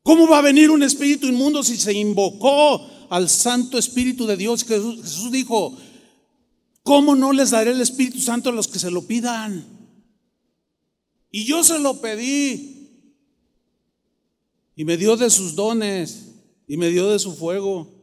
[0.03, 4.63] ¿Cómo va a venir un espíritu inmundo si se invocó al Santo Espíritu de Dios?
[4.65, 5.75] Jesús, dijo,
[6.83, 9.78] ¿cómo no les daré el Espíritu Santo a los que se lo pidan?
[11.31, 12.75] Y yo se lo pedí.
[14.75, 16.29] Y me dio de sus dones
[16.67, 17.99] y me dio de su fuego.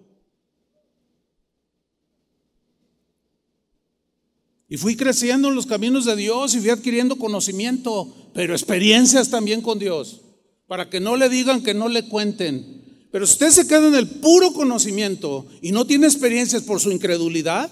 [4.69, 9.63] Y fui creciendo en los caminos de Dios y fui adquiriendo conocimiento, pero experiencias también
[9.63, 10.21] con Dios,
[10.67, 12.83] para que no le digan que no le cuenten.
[13.13, 16.91] Pero si usted se queda en el puro conocimiento y no tiene experiencias por su
[16.91, 17.71] incredulidad,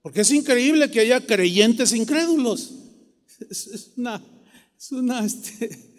[0.00, 2.74] porque es increíble que haya creyentes incrédulos.
[3.50, 4.22] Es una,
[4.82, 5.94] es una este,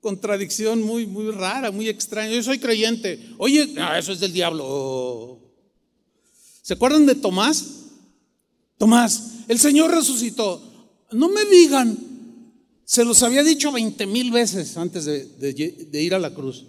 [0.00, 2.32] contradicción muy, muy rara, muy extraña.
[2.32, 3.34] Yo soy creyente.
[3.36, 5.38] Oye, eso es del diablo.
[6.62, 7.66] ¿Se acuerdan de Tomás?
[8.78, 10.62] Tomás, el Señor resucitó.
[11.12, 11.98] No me digan,
[12.84, 16.64] se los había dicho 20 mil veces antes de, ir a la cruz.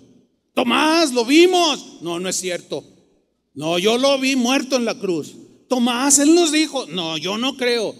[0.53, 2.01] Tomás, lo vimos.
[2.01, 2.83] No, no es cierto.
[3.53, 5.33] No, yo lo vi muerto en la cruz.
[5.69, 6.87] Tomás, Él nos dijo.
[6.87, 7.95] No, yo no creo.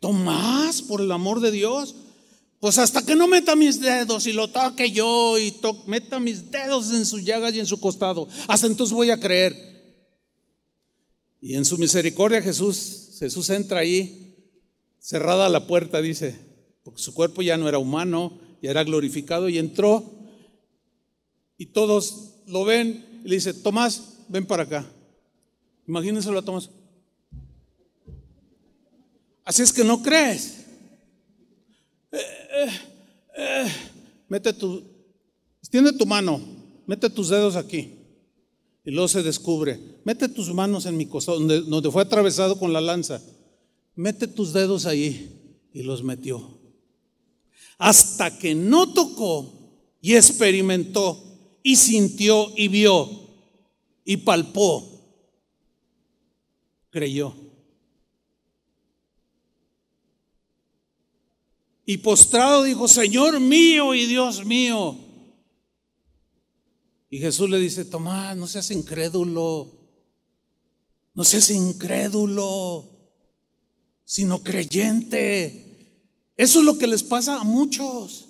[0.00, 1.96] Tomás, por el amor de Dios.
[2.60, 5.54] Pues hasta que no meta mis dedos y lo toque yo y
[5.86, 9.68] meta mis dedos en su llagas y en su costado, hasta entonces voy a creer.
[11.40, 14.36] Y en su misericordia Jesús Jesús entra ahí,
[15.00, 16.38] cerrada la puerta, dice,
[16.84, 20.04] porque su cuerpo ya no era humano, ya era glorificado, y entró,
[21.56, 24.86] y todos lo ven, y le dice, Tomás, ven para acá.
[25.86, 26.70] Imagínenselo a Tomás.
[29.44, 30.57] Así es que no crees.
[34.28, 34.82] Mete tu,
[35.60, 36.40] extiende tu mano,
[36.86, 37.94] mete tus dedos aquí.
[38.84, 42.80] Y luego se descubre, mete tus manos en mi costado, donde, fue atravesado con la
[42.80, 43.20] lanza.
[43.94, 45.34] Mete tus dedos ahí.
[45.74, 46.58] Y los metió.
[47.76, 49.52] Hasta que no tocó
[50.00, 51.22] y experimentó
[51.62, 53.08] y sintió y vio
[54.04, 54.88] y palpó,
[56.90, 57.47] creyó.
[61.90, 64.94] Y postrado dijo, Señor mío y Dios mío.
[67.08, 69.72] Y Jesús le dice, Tomás, no seas incrédulo,
[71.14, 72.90] no seas incrédulo,
[74.04, 75.96] sino creyente.
[76.36, 78.26] Eso es lo que les pasa a muchos.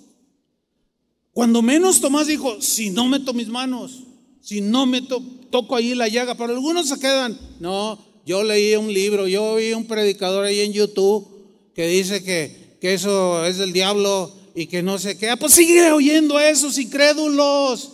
[1.33, 4.03] Cuando menos Tomás dijo, si no meto mis manos,
[4.39, 8.93] si no me toco ahí la llaga, pero algunos se quedan, no, yo leí un
[8.93, 11.27] libro, yo vi un predicador ahí en YouTube
[11.75, 15.29] que dice que, que eso es del diablo y que no sé qué.
[15.29, 17.93] Ah, pues sigue oyendo a esos incrédulos.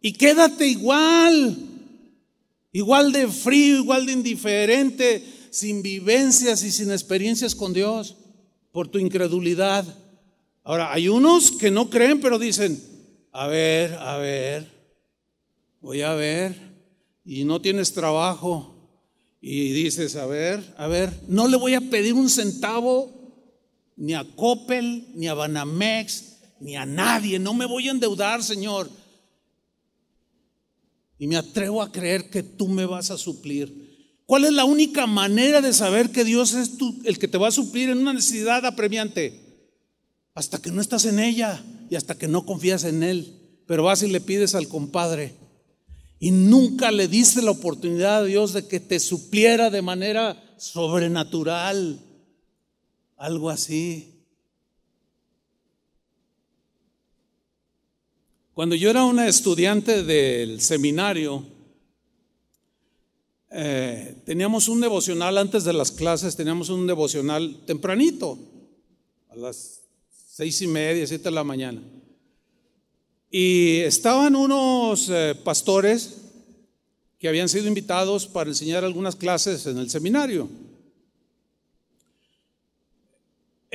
[0.00, 1.56] Y quédate igual,
[2.72, 8.16] igual de frío, igual de indiferente, sin vivencias y sin experiencias con Dios,
[8.70, 9.86] por tu incredulidad.
[10.62, 12.82] Ahora, hay unos que no creen, pero dicen,
[13.32, 14.70] a ver, a ver,
[15.80, 16.54] voy a ver,
[17.24, 18.74] y no tienes trabajo,
[19.40, 23.23] y dices, a ver, a ver, no le voy a pedir un centavo
[23.96, 28.90] ni a Coppel, ni a Banamex, ni a nadie, no me voy a endeudar, Señor
[31.18, 34.22] y me atrevo a creer que tú me vas a suplir.
[34.26, 37.48] ¿Cuál es la única manera de saber que Dios es tú, el que te va
[37.48, 39.40] a suplir en una necesidad apremiante?
[40.34, 43.40] Hasta que no estás en ella y hasta que no confías en Él.
[43.66, 45.34] Pero vas y le pides al compadre.
[46.18, 52.00] Y nunca le diste la oportunidad a Dios de que te supliera de manera sobrenatural.
[53.24, 54.20] Algo así.
[58.52, 61.42] Cuando yo era una estudiante del seminario,
[63.50, 68.38] eh, teníamos un devocional antes de las clases, teníamos un devocional tempranito,
[69.30, 69.80] a las
[70.28, 71.80] seis y media, siete de la mañana.
[73.30, 76.18] Y estaban unos eh, pastores
[77.18, 80.46] que habían sido invitados para enseñar algunas clases en el seminario.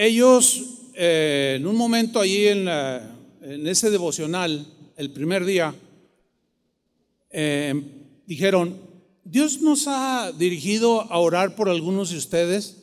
[0.02, 2.70] Ellos, eh, en un momento allí en
[3.68, 5.76] ese devocional, el primer día,
[7.30, 7.74] eh,
[8.26, 8.78] dijeron,
[9.26, 12.78] Dios nos ha dirigido a orar por algunos de ustedes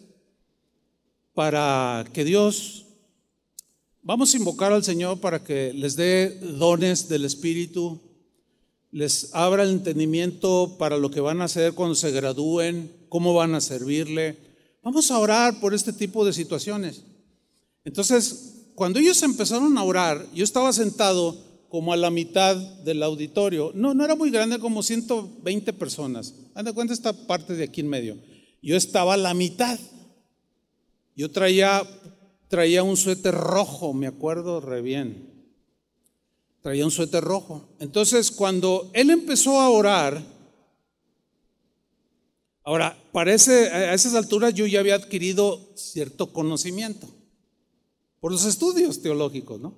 [1.33, 2.85] para que Dios,
[4.03, 7.99] vamos a invocar al Señor para que les dé dones del Espíritu,
[8.93, 13.55] les abra el entendimiento para lo que van a hacer cuando se gradúen, cómo van
[13.55, 14.46] a servirle.
[14.87, 17.03] Vamos a orar por este tipo de situaciones.
[17.85, 21.37] Entonces, cuando ellos empezaron a orar, yo estaba sentado
[21.69, 23.73] como a la mitad del auditorio.
[23.75, 26.35] No, no era muy grande, como 120 personas.
[26.55, 28.17] Anda cuenta esta parte de aquí en medio.
[28.63, 29.77] Yo estaba a la mitad.
[31.17, 31.83] Yo traía,
[32.47, 35.51] traía un suéter rojo, me acuerdo re bien.
[36.63, 37.71] Traía un suéter rojo.
[37.81, 40.36] Entonces, cuando él empezó a orar,
[42.67, 47.09] ahora, parece, a esas alturas yo ya había adquirido cierto conocimiento
[48.21, 49.73] por los estudios teológicos, ¿no?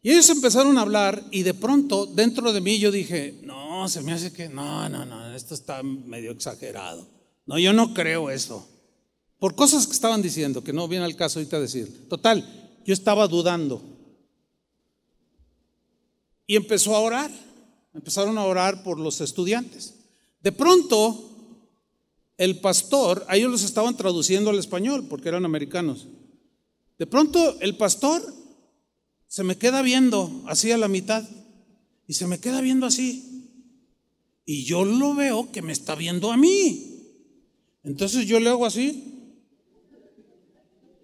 [0.00, 4.02] Y ellos empezaron a hablar y de pronto dentro de mí yo dije, no, se
[4.02, 7.08] me hace que, no, no, no, esto está medio exagerado.
[7.46, 8.68] No, yo no creo eso.
[9.38, 12.06] Por cosas que estaban diciendo, que no viene al caso ahorita decir.
[12.08, 13.82] Total, yo estaba dudando.
[16.46, 17.30] Y empezó a orar.
[17.94, 19.94] Empezaron a orar por los estudiantes.
[20.40, 21.33] De pronto,
[22.36, 26.08] el pastor, a ellos los estaban traduciendo al español porque eran americanos.
[26.98, 28.22] De pronto, el pastor
[29.26, 31.24] se me queda viendo así a la mitad
[32.06, 33.50] y se me queda viendo así.
[34.44, 36.94] Y yo lo veo que me está viendo a mí.
[37.82, 39.12] Entonces yo le hago así.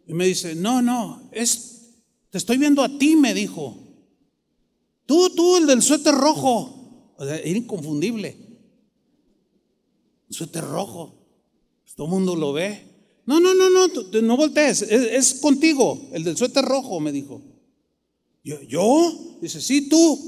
[0.06, 1.94] Y me dice, no, no, es,
[2.30, 3.78] te estoy viendo a ti, me dijo.
[5.06, 7.12] Tú, tú, el del suéter rojo.
[7.16, 8.36] O sea, era inconfundible.
[10.28, 11.19] suéter rojo.
[11.95, 12.91] Todo el mundo lo ve.
[13.26, 13.88] No, no, no, no,
[14.22, 14.82] no voltees.
[14.82, 17.43] es contigo, el del suéter rojo, me dijo.
[18.43, 19.38] Yo, ¿yo?
[19.41, 20.18] Dice, sí, tú.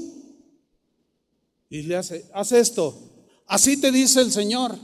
[1.69, 2.95] Y le hace, haz esto.
[3.47, 4.77] Así te dice el Señor.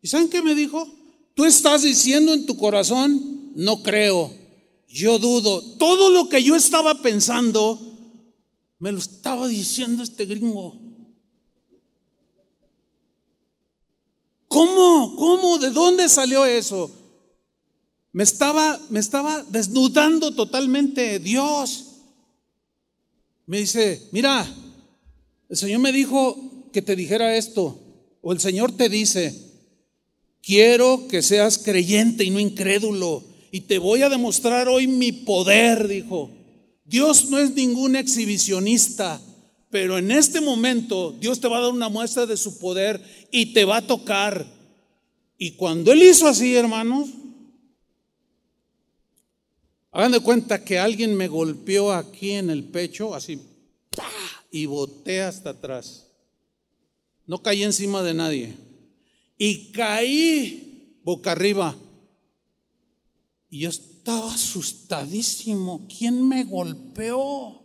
[0.00, 0.86] ¿Y saben qué me dijo?
[1.34, 4.32] Tú estás diciendo en tu corazón, no creo,
[4.88, 5.62] yo dudo.
[5.76, 7.78] Todo lo que yo estaba pensando,
[8.78, 10.87] me lo estaba diciendo este gringo.
[14.48, 15.14] ¿Cómo?
[15.16, 15.58] ¿Cómo?
[15.58, 16.90] ¿De dónde salió eso?
[18.12, 21.84] Me estaba, me estaba desnudando totalmente Dios.
[23.46, 24.46] Me dice, mira,
[25.48, 26.36] el Señor me dijo
[26.72, 27.78] que te dijera esto,
[28.20, 29.34] o el Señor te dice,
[30.42, 35.88] quiero que seas creyente y no incrédulo, y te voy a demostrar hoy mi poder,
[35.88, 36.30] dijo.
[36.84, 39.20] Dios no es ningún exhibicionista,
[39.70, 43.00] pero en este momento Dios te va a dar una muestra de su poder
[43.30, 44.46] y te va a tocar.
[45.36, 47.08] Y cuando Él hizo así, hermanos,
[49.90, 53.40] Hagan de cuenta que alguien me golpeó aquí en el pecho, así,
[54.50, 56.06] y boté hasta atrás.
[57.26, 58.56] No caí encima de nadie.
[59.38, 61.76] Y caí boca arriba.
[63.50, 65.86] Y yo estaba asustadísimo.
[65.88, 67.57] ¿Quién me golpeó?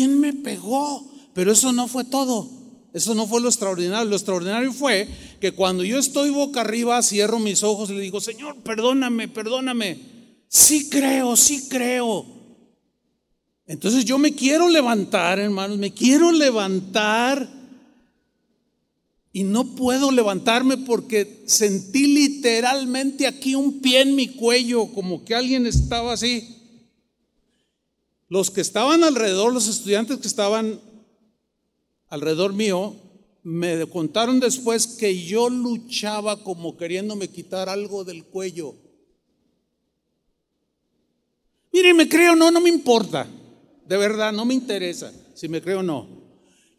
[0.00, 1.12] ¿Quién me pegó?
[1.34, 2.48] Pero eso no fue todo.
[2.94, 4.08] Eso no fue lo extraordinario.
[4.08, 5.06] Lo extraordinario fue
[5.42, 9.98] que cuando yo estoy boca arriba, cierro mis ojos y le digo, Señor, perdóname, perdóname.
[10.48, 12.24] Sí creo, sí creo.
[13.66, 17.46] Entonces yo me quiero levantar, hermanos, me quiero levantar
[19.34, 25.34] y no puedo levantarme porque sentí literalmente aquí un pie en mi cuello, como que
[25.34, 26.56] alguien estaba así.
[28.30, 30.80] Los que estaban alrededor, los estudiantes que estaban
[32.08, 32.94] alrededor mío,
[33.42, 38.76] me contaron después que yo luchaba como queriéndome quitar algo del cuello.
[41.72, 43.26] Mire, me creo, no, no me importa.
[43.86, 46.06] De verdad, no me interesa si me creo o no.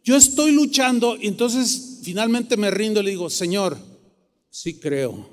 [0.03, 3.77] Yo estoy luchando y entonces finalmente me rindo y le digo, Señor,
[4.49, 5.27] sí creo.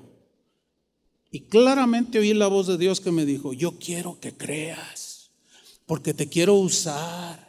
[1.30, 5.07] Y claramente oí la voz de Dios que me dijo, yo quiero que creas,
[5.88, 7.48] porque te quiero usar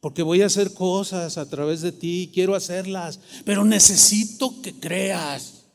[0.00, 5.66] porque voy a hacer cosas a través de ti, quiero hacerlas, pero necesito que creas.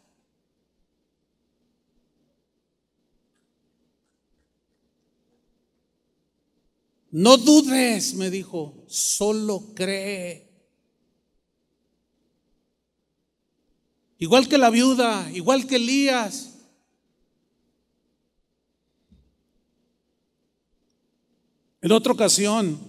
[7.11, 10.49] No dudes, me dijo, solo cree.
[14.17, 16.54] Igual que la viuda, igual que Elías.
[21.85, 22.79] En otra ocasión,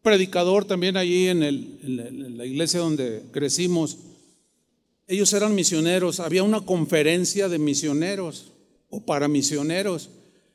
[0.00, 3.98] predicador también allí en, en, la iglesia donde crecimos.
[5.06, 8.54] Ellos eran misioneros, había una conferencia de misioneros
[8.88, 10.08] o para misioneros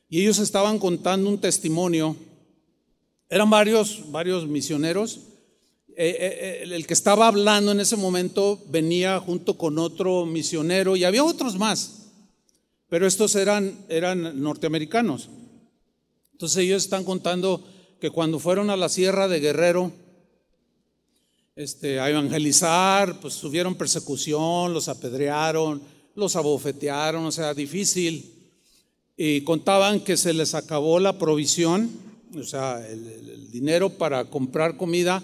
[0.08, 2.16] y ellos estaban contando un testimonio
[3.28, 5.20] eran varios, varios misioneros.
[5.96, 10.96] Eh, eh, eh, el que estaba hablando en ese momento venía junto con otro misionero
[10.96, 12.08] y había otros más,
[12.88, 15.28] pero estos eran, eran norteamericanos.
[16.42, 17.62] Entonces ellos están contando
[18.00, 19.92] que cuando fueron a la sierra de Guerrero
[21.54, 25.80] este, a evangelizar, pues tuvieron persecución, los apedrearon,
[26.16, 28.28] los abofetearon, o sea, difícil.
[29.16, 31.92] Y contaban que se les acabó la provisión
[32.36, 35.22] o sea, el, dinero para comprar comida,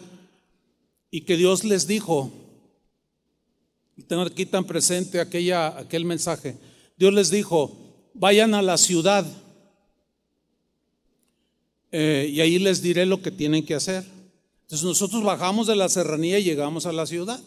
[1.11, 2.31] y que Dios les dijo,
[3.97, 6.57] y tengo aquí tan presente aquella, aquel mensaje,
[6.97, 7.77] Dios les dijo,
[8.15, 9.27] vayan a la ciudad
[11.91, 14.05] eh, y ahí les diré lo que tienen que hacer.
[14.63, 17.41] Entonces nosotros bajamos de la serranía y llegamos a la ciudad.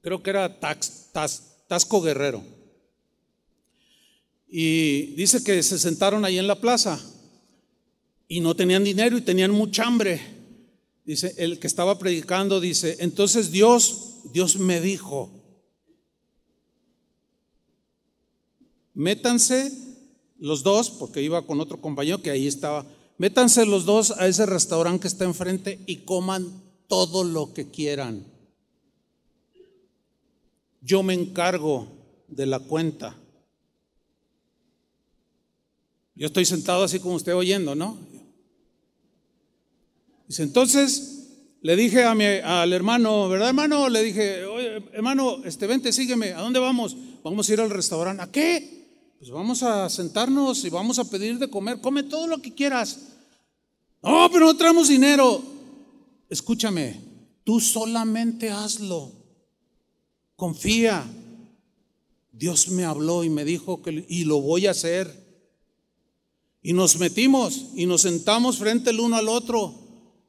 [0.00, 2.42] Creo que era Tasco Guerrero.
[4.48, 7.00] Y dice que se sentaron ahí en la plaza
[8.26, 10.20] y no tenían dinero y tenían mucha hambre.
[11.04, 15.30] Dice, el que estaba predicando dice, entonces Dios, Dios me dijo,
[18.94, 19.87] métanse
[20.38, 22.86] los dos, porque iba con otro compañero que ahí estaba,
[23.18, 26.46] métanse los dos a ese restaurante que está enfrente y coman
[26.86, 28.24] todo lo que quieran.
[30.80, 31.88] Yo me encargo
[32.28, 33.16] de la cuenta.
[36.14, 37.98] Yo estoy sentado así como usted oyendo, ¿no?
[40.26, 41.18] Dice, entonces
[41.60, 43.88] le dije a mi, al hermano, ¿verdad hermano?
[43.88, 44.42] Le dije,
[44.92, 46.96] hermano, este, vente, sígueme, ¿a dónde vamos?
[47.22, 48.22] Vamos a ir al restaurante.
[48.22, 48.77] ¿A qué?
[49.18, 51.80] Pues vamos a sentarnos y vamos a pedir de comer.
[51.80, 53.00] Come todo lo que quieras.
[54.00, 55.42] No, pero no traemos dinero.
[56.28, 57.00] Escúchame,
[57.42, 59.10] tú solamente hazlo.
[60.36, 61.04] Confía.
[62.30, 65.12] Dios me habló y me dijo que y lo voy a hacer.
[66.62, 69.74] Y nos metimos y nos sentamos frente el uno al otro.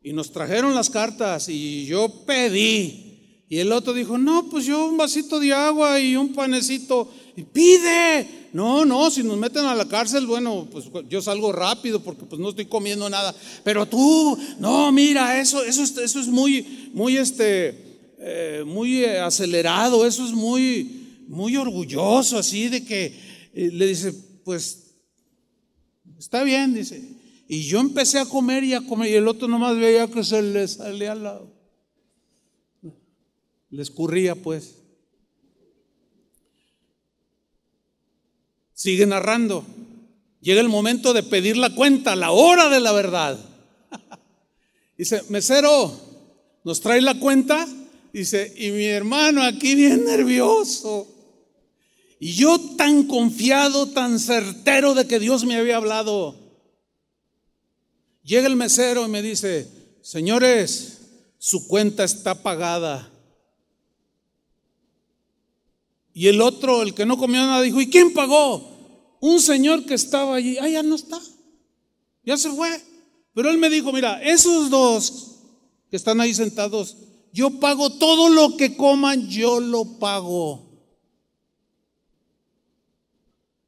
[0.02, 3.46] Y nos trajeron las cartas y yo pedí.
[3.50, 7.08] Y el otro dijo, no, pues yo un vasito de agua y un panecito.
[7.36, 8.39] Y pide.
[8.52, 12.42] No, no, si nos meten a la cárcel, bueno, pues yo salgo rápido porque pues
[12.42, 13.36] no estoy comiendo nada.
[13.64, 20.26] Pero tú, no, mira, eso, eso, eso es muy, muy, este, eh, muy acelerado, eso
[20.26, 23.06] es muy, muy orgulloso, así de que
[23.54, 24.96] eh, le dice, pues,
[26.18, 27.02] está bien, dice,
[27.48, 30.42] y yo empecé a comer y a comer y el otro nomás veía que se
[30.42, 31.60] le salía al lado.
[33.70, 34.79] Le escurría pues.
[38.80, 39.66] Sigue narrando.
[40.40, 43.38] Llega el momento de pedir la cuenta, la hora de la verdad.
[44.98, 45.92] Dice, mesero,
[46.64, 47.68] ¿nos trae la cuenta?
[48.14, 51.14] Dice, y mi hermano aquí bien nervioso.
[52.22, 56.38] Y yo tan confiado, tan certero de que Dios me había hablado.
[58.24, 59.68] Llega el mesero y me dice,
[60.02, 61.02] señores,
[61.38, 63.12] su cuenta está pagada.
[66.14, 68.69] Y el otro, el que no comió nada, dijo, ¿y quién pagó?
[69.20, 70.58] Un señor que estaba allí.
[70.58, 71.20] Ah, ya no está.
[72.24, 72.70] Ya se fue.
[73.34, 75.36] Pero él me dijo, mira, esos dos
[75.90, 76.98] que están ahí sentados,
[77.34, 80.68] yo pago todo lo que coman, yo lo pago.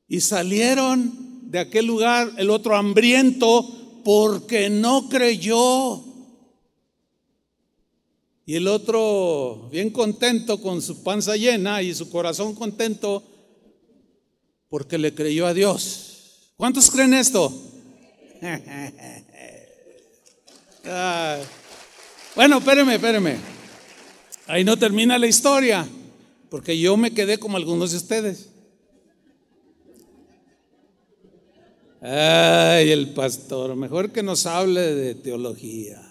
[0.08, 6.04] Y salieron de aquel lugar el otro hambriento porque no creyó.
[8.46, 13.24] Y el otro, bien contento con su panza llena y su corazón contento,
[14.72, 16.54] porque le creyó a Dios.
[16.56, 17.54] ¿Cuántos creen esto?
[20.84, 21.38] Ah.
[22.36, 23.36] bueno, espéreme, espéreme.
[24.48, 25.88] Ahí no termina la historia,
[26.50, 28.50] porque yo me quedé como algunos de ustedes.
[32.02, 36.02] Ay, el pastor, mejor que nos hable de teología.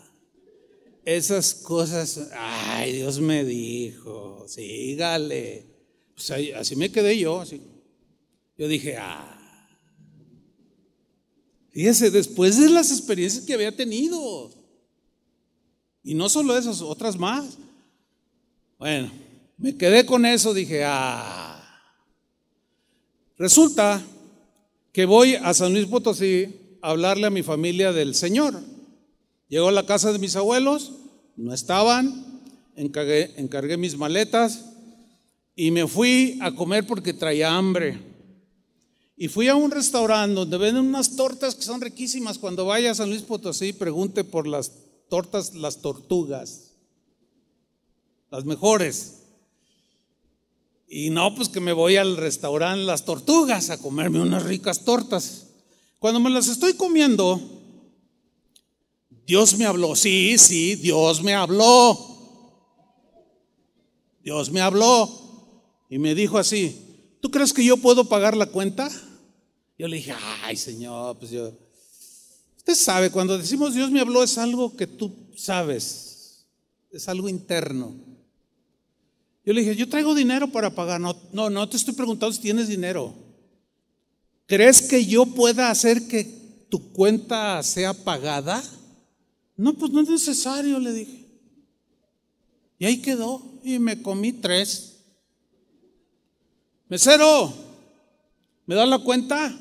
[1.05, 5.67] Esas cosas, ay, Dios me dijo, sígale.
[6.15, 7.61] Pues así me quedé yo, así.
[8.61, 9.39] Yo dije, ah.
[11.71, 14.51] Fíjese, después de las experiencias que había tenido,
[16.03, 17.57] y no solo esas, otras más.
[18.79, 19.11] Bueno,
[19.57, 21.57] me quedé con eso, dije, ah.
[23.39, 24.05] Resulta
[24.93, 28.61] que voy a San Luis Potosí a hablarle a mi familia del Señor.
[29.49, 30.93] Llego a la casa de mis abuelos,
[31.35, 32.43] no estaban,
[32.77, 34.67] encargué, encargué mis maletas
[35.57, 38.10] y me fui a comer porque traía hambre.
[39.21, 42.39] Y fui a un restaurante donde venden unas tortas que son riquísimas.
[42.39, 44.73] Cuando vaya a San Luis Potosí, pregunte por las
[45.11, 46.71] tortas, las tortugas,
[48.31, 49.19] las mejores.
[50.89, 55.49] Y no, pues que me voy al restaurante Las Tortugas a comerme unas ricas tortas.
[55.99, 57.39] Cuando me las estoy comiendo,
[59.27, 59.97] Dios me habló.
[59.97, 62.07] Sí, sí, Dios me habló.
[64.25, 65.11] Dios me habló
[65.91, 68.91] y me dijo así, ¿tú crees que yo puedo pagar la cuenta?
[69.81, 70.13] Yo le dije,
[70.43, 71.51] ay Señor, pues yo...
[72.59, 76.45] Usted sabe, cuando decimos Dios me habló es algo que tú sabes,
[76.93, 77.95] es algo interno.
[79.43, 81.01] Yo le dije, yo traigo dinero para pagar.
[81.01, 83.15] No, no, no te estoy preguntando si tienes dinero.
[84.45, 86.25] ¿Crees que yo pueda hacer que
[86.69, 88.63] tu cuenta sea pagada?
[89.57, 91.25] No, pues no es necesario, le dije.
[92.79, 93.43] Y ahí quedó.
[93.65, 94.99] Y me comí tres.
[96.87, 97.55] Mesero,
[98.67, 99.59] ¿me da la cuenta?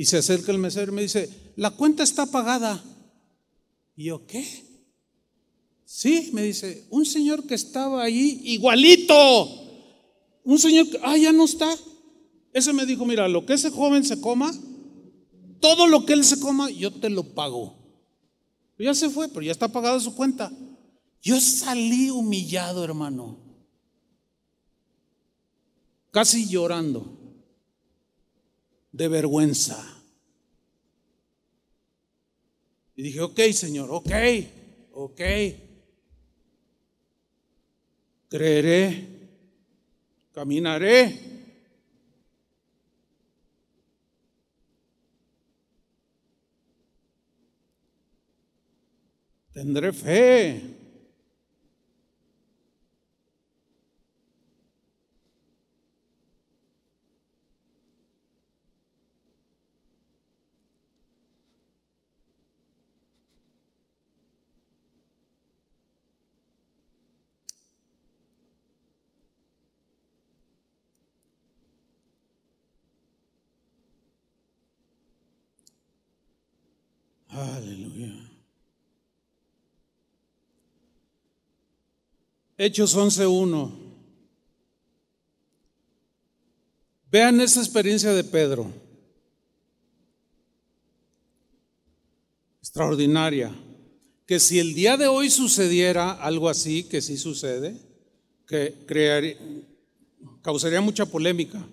[0.00, 2.82] Y se acerca el mesero y me dice, la cuenta está pagada.
[3.94, 4.64] Y yo, ¿qué?
[5.84, 9.14] Sí, me dice, un señor que estaba ahí igualito.
[10.42, 11.68] Un señor que, ah, ya no está.
[12.54, 14.50] Ese me dijo, mira, lo que ese joven se coma,
[15.60, 17.76] todo lo que él se coma, yo te lo pago.
[18.78, 20.50] Ya se fue, pero ya está pagada su cuenta.
[21.20, 23.36] Yo salí humillado, hermano.
[26.10, 27.19] Casi llorando.
[28.92, 30.02] De vergüenza.
[32.96, 34.12] Y dije, ok, Señor, ok,
[34.92, 35.20] ok
[38.30, 39.06] creeré,
[40.32, 41.18] caminaré.
[49.52, 50.79] Tendré fe.
[77.40, 78.12] Aleluya.
[82.58, 83.72] Hechos 11.1.
[87.10, 88.70] Vean esa experiencia de Pedro.
[92.58, 93.54] Extraordinaria.
[94.26, 97.74] Que si el día de hoy sucediera algo así, que sí sucede,
[98.46, 99.36] que crearía,
[100.42, 101.66] causaría mucha polémica.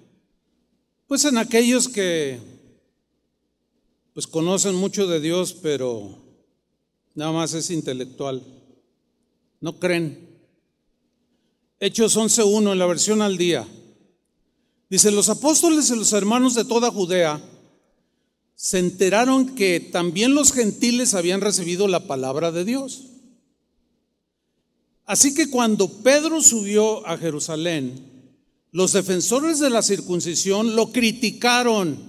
[1.08, 2.40] Pues en aquellos que
[4.18, 6.18] pues conocen mucho de Dios, pero
[7.14, 8.42] nada más es intelectual.
[9.62, 10.28] No creen.
[11.80, 13.68] Hechos 11.1 en la versión al día.
[14.90, 17.40] Dice, los apóstoles y los hermanos de toda Judea
[18.56, 23.04] se enteraron que también los gentiles habían recibido la palabra de Dios.
[25.06, 28.34] Así que cuando Pedro subió a Jerusalén,
[28.72, 32.00] los defensores de la circuncisión lo criticaron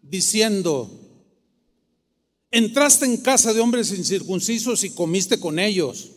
[0.00, 1.01] diciendo,
[2.52, 6.10] entraste en casa de hombres incircuncisos y comiste con ellos.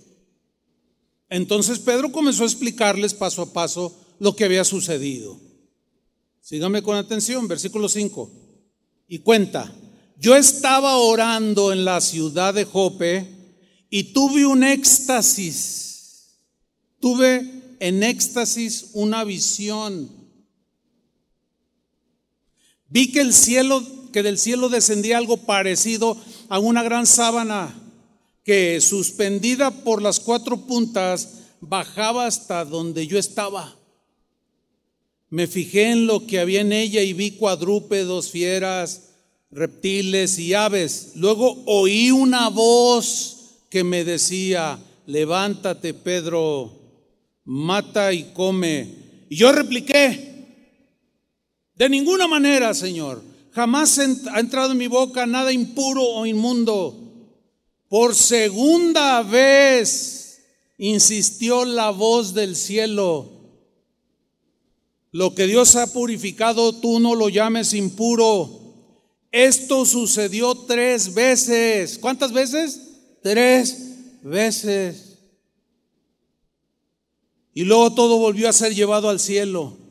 [1.29, 5.39] Entonces Pedro comenzó a explicarles paso a paso lo que había sucedido.
[6.41, 8.31] Sígame con atención, versículo 5.
[9.07, 9.73] Y cuenta,
[10.19, 13.27] yo estaba orando en la ciudad de Jope
[13.89, 16.35] y tuve un éxtasis.
[16.99, 20.09] Tuve en éxtasis una visión.
[22.87, 23.83] Vi que el cielo
[24.15, 26.15] que del cielo descendía algo parecido
[26.47, 27.75] a una gran sábana
[28.45, 33.75] que suspendida por las cuatro puntas bajaba hasta donde yo estaba.
[35.27, 39.09] Me fijé en lo que había en ella y vi cuadrúpedos, fieras,
[39.51, 41.11] reptiles y aves.
[41.15, 46.71] Luego oí una voz que me decía, levántate Pedro,
[47.43, 48.95] mata y come.
[49.27, 50.45] Y yo repliqué,
[51.75, 53.34] de ninguna manera, Señor.
[53.55, 56.93] Jamás ha entrado en mi boca nada impuro o inmundo.
[57.87, 60.43] Por segunda vez
[60.77, 63.31] insistió la voz del cielo.
[65.13, 68.49] Lo que Dios ha purificado, tú no lo llames impuro.
[69.31, 71.97] Esto sucedió tres veces.
[71.97, 72.81] ¿Cuántas veces?
[73.23, 75.19] Tres veces.
[77.53, 79.84] Y luego todo volvió a ser llevado al cielo.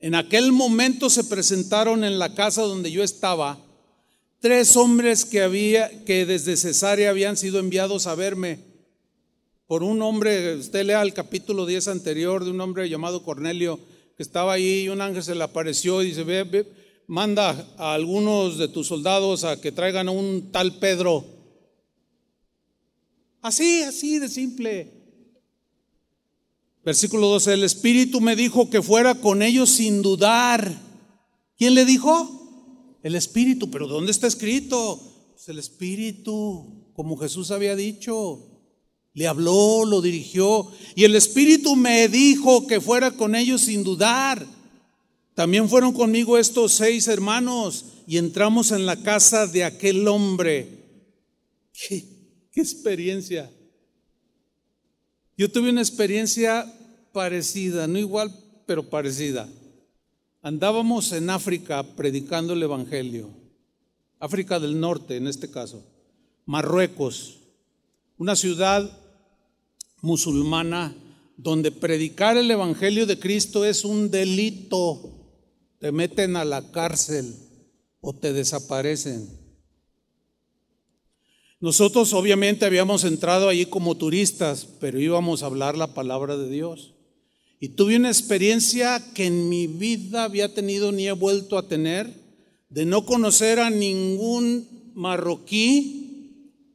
[0.00, 3.58] En aquel momento se presentaron en la casa donde yo estaba
[4.40, 8.60] tres hombres que había que desde Cesarea habían sido enviados a verme
[9.68, 13.78] por un hombre, usted lea el capítulo 10 anterior de un hombre llamado Cornelio
[14.16, 16.66] que estaba ahí y un ángel se le apareció y dice, ve,
[17.06, 21.22] manda a algunos de tus soldados a que traigan a un tal Pedro.
[23.42, 24.97] Así, así de simple.
[26.88, 30.74] Versículo 12, el Espíritu me dijo que fuera con ellos sin dudar.
[31.58, 32.96] ¿Quién le dijo?
[33.02, 34.98] El Espíritu, pero ¿dónde está escrito?
[35.34, 38.42] Pues el Espíritu como Jesús había dicho.
[39.12, 44.46] Le habló, lo dirigió y el Espíritu me dijo que fuera con ellos sin dudar.
[45.34, 50.86] También fueron conmigo estos seis hermanos y entramos en la casa de aquel hombre.
[51.70, 52.02] ¿Qué,
[52.50, 53.52] qué experiencia?
[55.36, 56.74] Yo tuve una experiencia
[57.88, 58.32] no igual,
[58.66, 59.48] pero parecida.
[60.42, 63.30] Andábamos en África predicando el Evangelio.
[64.20, 65.84] África del Norte, en este caso.
[66.46, 67.38] Marruecos,
[68.16, 68.90] una ciudad
[70.00, 70.94] musulmana
[71.36, 75.14] donde predicar el Evangelio de Cristo es un delito.
[75.78, 77.34] Te meten a la cárcel
[78.00, 79.28] o te desaparecen.
[81.60, 86.94] Nosotros obviamente habíamos entrado allí como turistas, pero íbamos a hablar la palabra de Dios.
[87.60, 92.12] Y tuve una experiencia que en mi vida había tenido ni he vuelto a tener,
[92.70, 95.98] de no conocer a ningún marroquí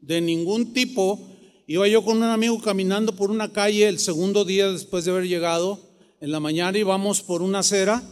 [0.01, 1.19] de ningún tipo.
[1.67, 5.27] Iba yo con un amigo caminando por una calle el segundo día después de haber
[5.27, 5.79] llegado.
[6.19, 8.03] En la mañana íbamos por una acera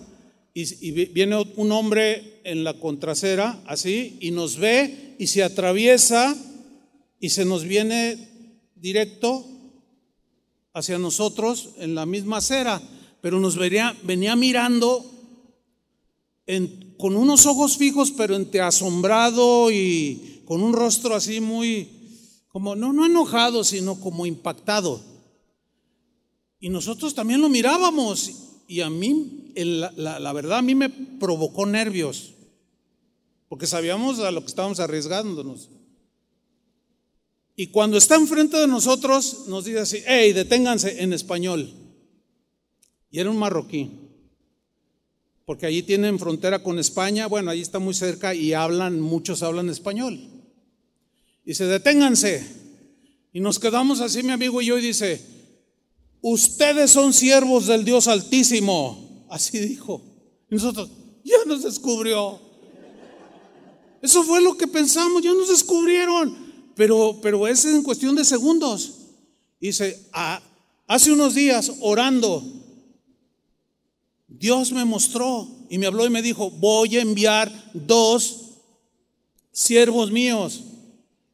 [0.53, 6.35] y, viene un hombre en la contracera, así, y nos ve y se atraviesa
[7.19, 8.17] y se nos viene
[8.75, 9.45] directo
[10.73, 12.81] hacia nosotros en la misma acera,
[13.21, 15.05] pero nos venía, venía mirando
[16.97, 21.89] con unos ojos fijos, pero entre asombrado y con un rostro así muy,
[22.49, 25.01] como no, no enojado, sino como impactado.
[26.59, 28.31] Y nosotros también lo mirábamos
[28.67, 32.33] y a mí, la, la verdad, a mí me provocó nervios,
[33.47, 35.69] porque sabíamos a lo que estábamos arriesgándonos.
[37.55, 41.71] Y cuando está enfrente de nosotros, nos dice así, hey, deténganse en español.
[43.09, 43.91] Y era un marroquí,
[45.45, 49.69] porque allí tienen frontera con España, bueno, allí está muy cerca y hablan, muchos hablan
[49.69, 50.13] español.
[51.43, 52.45] Y dice, deténganse.
[53.33, 55.21] Y nos quedamos así, mi amigo y yo, y dice,
[56.21, 59.25] ustedes son siervos del Dios Altísimo.
[59.29, 60.01] Así dijo.
[60.49, 60.89] Y nosotros,
[61.23, 62.39] ya nos descubrió.
[64.01, 66.50] Eso fue lo que pensamos, ya nos descubrieron
[66.81, 68.93] pero, pero es en cuestión de segundos.
[69.59, 70.41] Dice, ah,
[70.87, 72.43] hace unos días orando,
[74.27, 78.53] Dios me mostró y me habló y me dijo, voy a enviar dos
[79.51, 80.63] siervos míos.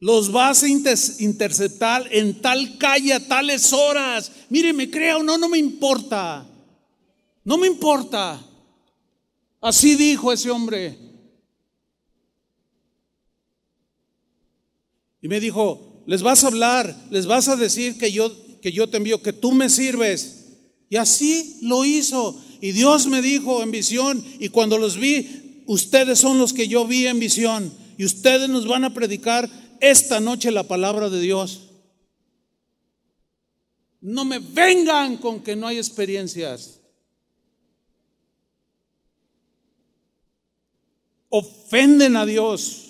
[0.01, 4.29] Los vas a interceptar en tal calle a tales horas.
[4.49, 6.45] Mire, me crea o no, no me importa.
[7.45, 8.45] No me importa.
[9.61, 11.06] Así dijo ese hombre.
[15.21, 18.31] Y me dijo, les vas a hablar, les vas a decir que yo,
[18.61, 20.45] que yo te envío, que tú me sirves.
[20.89, 22.41] Y así lo hizo.
[22.61, 26.85] Y Dios me dijo en visión, y cuando los vi, ustedes son los que yo
[26.85, 27.73] vi en visión.
[27.97, 29.49] Y ustedes nos van a predicar
[29.81, 31.63] esta noche la palabra de Dios.
[33.99, 36.79] No me vengan con que no hay experiencias.
[41.29, 42.86] Ofenden a Dios.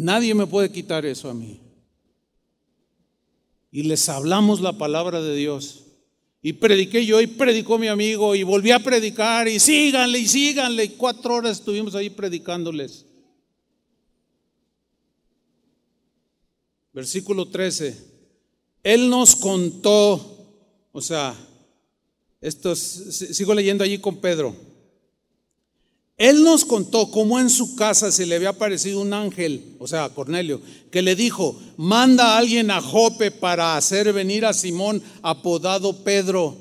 [0.00, 1.60] Nadie me puede quitar eso a mí.
[3.70, 5.84] Y les hablamos la palabra de Dios.
[6.40, 10.84] Y prediqué yo y predicó mi amigo y volví a predicar y síganle y síganle.
[10.84, 13.04] Y cuatro horas estuvimos ahí predicándoles.
[16.94, 17.94] Versículo 13.
[18.82, 20.48] Él nos contó,
[20.92, 21.36] o sea,
[22.40, 24.56] esto sigo leyendo allí con Pedro.
[26.20, 30.10] Él nos contó cómo en su casa se le había aparecido un ángel, o sea,
[30.10, 30.60] Cornelio,
[30.90, 36.58] que le dijo, manda a alguien a Jope para hacer venir a Simón apodado Pedro.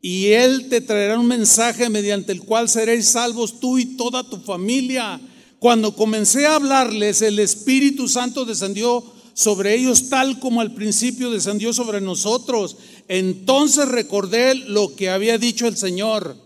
[0.00, 4.38] Y él te traerá un mensaje mediante el cual seréis salvos tú y toda tu
[4.38, 5.20] familia.
[5.60, 9.04] Cuando comencé a hablarles, el Espíritu Santo descendió
[9.34, 12.76] sobre ellos tal como al principio descendió sobre nosotros.
[13.06, 16.44] Entonces recordé lo que había dicho el Señor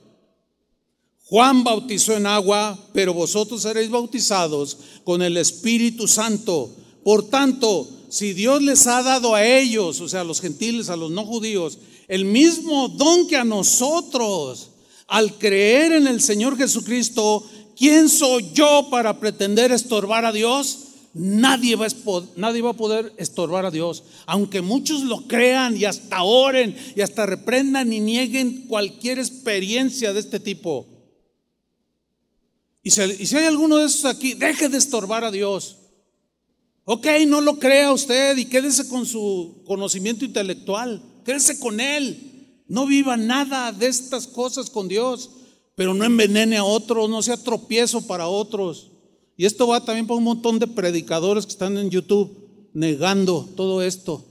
[1.31, 6.75] Juan bautizó en agua, pero vosotros seréis bautizados con el Espíritu Santo.
[7.05, 10.97] Por tanto, si Dios les ha dado a ellos, o sea, a los gentiles, a
[10.97, 11.79] los no judíos,
[12.09, 14.71] el mismo don que a nosotros,
[15.07, 17.47] al creer en el Señor Jesucristo,
[17.77, 20.79] ¿quién soy yo para pretender estorbar a Dios?
[21.15, 24.03] Nadie va, a, nadie va a poder estorbar a Dios.
[24.27, 30.19] Aunque muchos lo crean y hasta oren y hasta reprendan y nieguen cualquier experiencia de
[30.19, 30.90] este tipo.
[32.83, 35.77] Y si, hay alguno de esos aquí, deje de estorbar a Dios.
[36.85, 41.03] Ok, no lo crea usted y quédese con su conocimiento intelectual.
[41.25, 42.63] Quédese con Él.
[42.67, 45.31] No viva nada de estas cosas con Dios.
[45.77, 48.91] pero no envenene a otros, no sea tropiezo para otros.
[49.39, 53.81] Y esto va también para un montón de predicadores que están en YouTube negando todo
[53.81, 54.23] esto.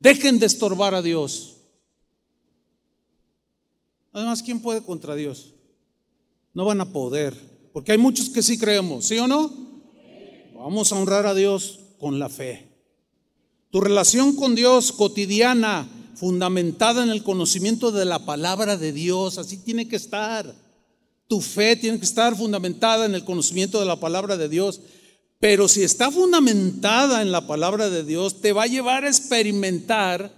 [0.00, 1.58] Dejen de estorbar a Dios.
[4.12, 5.54] Además, ¿quién puede contra Dios?
[6.52, 7.36] No van a poder,
[7.72, 9.52] porque hay muchos que sí creemos, ¿sí o no?
[10.54, 12.68] Vamos a honrar a Dios con la fe.
[13.70, 19.56] Tu relación con Dios cotidiana, fundamentada en el conocimiento de la palabra de Dios, así
[19.56, 20.54] tiene que estar.
[21.26, 24.80] Tu fe tiene que estar fundamentada en el conocimiento de la palabra de Dios.
[25.40, 30.32] Pero si está fundamentada en la palabra de Dios, te va a llevar a experimentar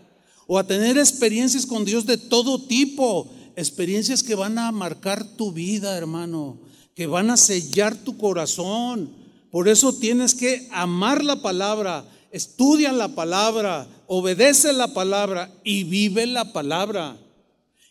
[0.47, 3.29] o a tener experiencias con Dios de todo tipo.
[3.57, 6.59] Experiencias que van a marcar tu vida, hermano,
[6.95, 9.11] que van a sellar tu corazón.
[9.51, 16.27] Por eso tienes que amar la palabra, estudia la palabra, obedece la palabra y vive
[16.27, 17.17] la palabra.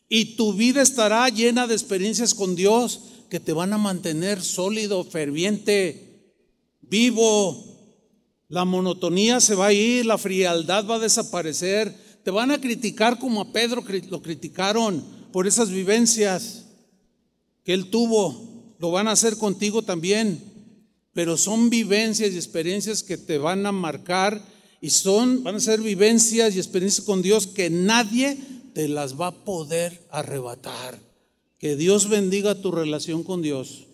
[0.09, 5.03] Y tu vida estará llena de experiencias con Dios que te van a mantener sólido,
[5.03, 6.31] ferviente,
[6.81, 7.65] vivo.
[8.47, 11.95] La monotonía se va a ir, la frialdad va a desaparecer.
[12.23, 16.65] Te van a criticar como a Pedro lo criticaron por esas vivencias
[17.63, 18.52] que él tuvo.
[18.83, 20.43] Lo van a hacer contigo también.
[21.13, 24.43] Pero son vivencias y experiencias que te van a marcar
[24.81, 28.37] y son, van a ser vivencias y experiencias con Dios que nadie
[28.73, 30.99] te las va a poder arrebatar.
[31.59, 33.85] Que Dios bendiga tu relación con Dios.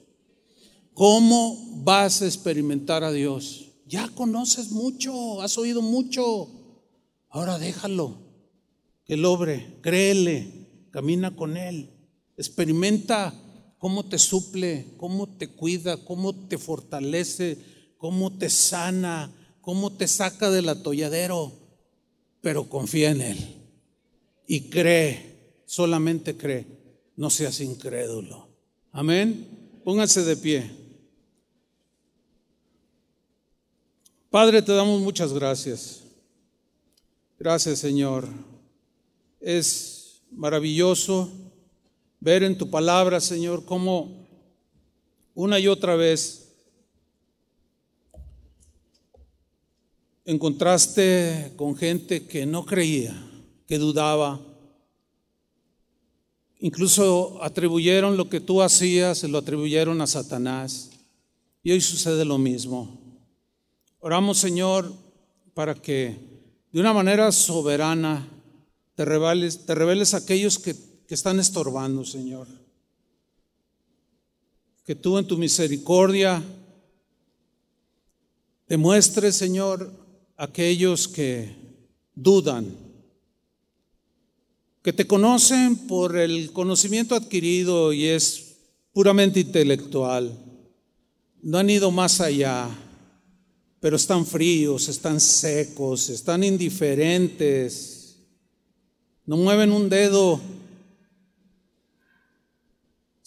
[0.95, 3.67] ¿Cómo vas a experimentar a Dios?
[3.85, 6.49] Ya conoces mucho, has oído mucho.
[7.29, 8.17] Ahora déjalo,
[9.05, 11.91] que el obre, créele, camina con Él,
[12.37, 13.35] experimenta
[13.79, 17.57] cómo te suple, cómo te cuida, cómo te fortalece,
[17.97, 21.53] cómo te sana, cómo te saca del atolladero,
[22.41, 23.59] pero confía en Él
[24.45, 26.65] y cree, solamente cree,
[27.15, 28.49] no seas incrédulo.
[28.91, 29.47] Amén.
[29.83, 30.71] Pónganse de pie.
[34.29, 36.03] Padre, te damos muchas gracias.
[37.37, 38.27] Gracias, Señor.
[39.39, 41.31] Es maravilloso
[42.19, 44.27] ver en tu palabra, Señor, cómo
[45.33, 46.49] una y otra vez
[50.25, 53.15] encontraste con gente que no creía
[53.67, 54.39] que dudaba.
[56.59, 60.89] Incluso atribuyeron lo que tú hacías, se lo atribuyeron a Satanás.
[61.63, 62.99] Y hoy sucede lo mismo.
[63.99, 64.93] Oramos, Señor,
[65.53, 66.17] para que
[66.71, 68.27] de una manera soberana
[68.95, 70.75] te reveles, te reveles a aquellos que,
[71.09, 72.47] que están estorbando, Señor.
[74.85, 76.43] Que tú en tu misericordia
[78.67, 79.91] demuestres, Señor,
[80.37, 81.55] aquellos que
[82.13, 82.89] dudan
[84.83, 88.57] que te conocen por el conocimiento adquirido y es
[88.93, 90.37] puramente intelectual.
[91.41, 92.69] No han ido más allá,
[93.79, 98.19] pero están fríos, están secos, están indiferentes,
[99.25, 100.39] no mueven un dedo.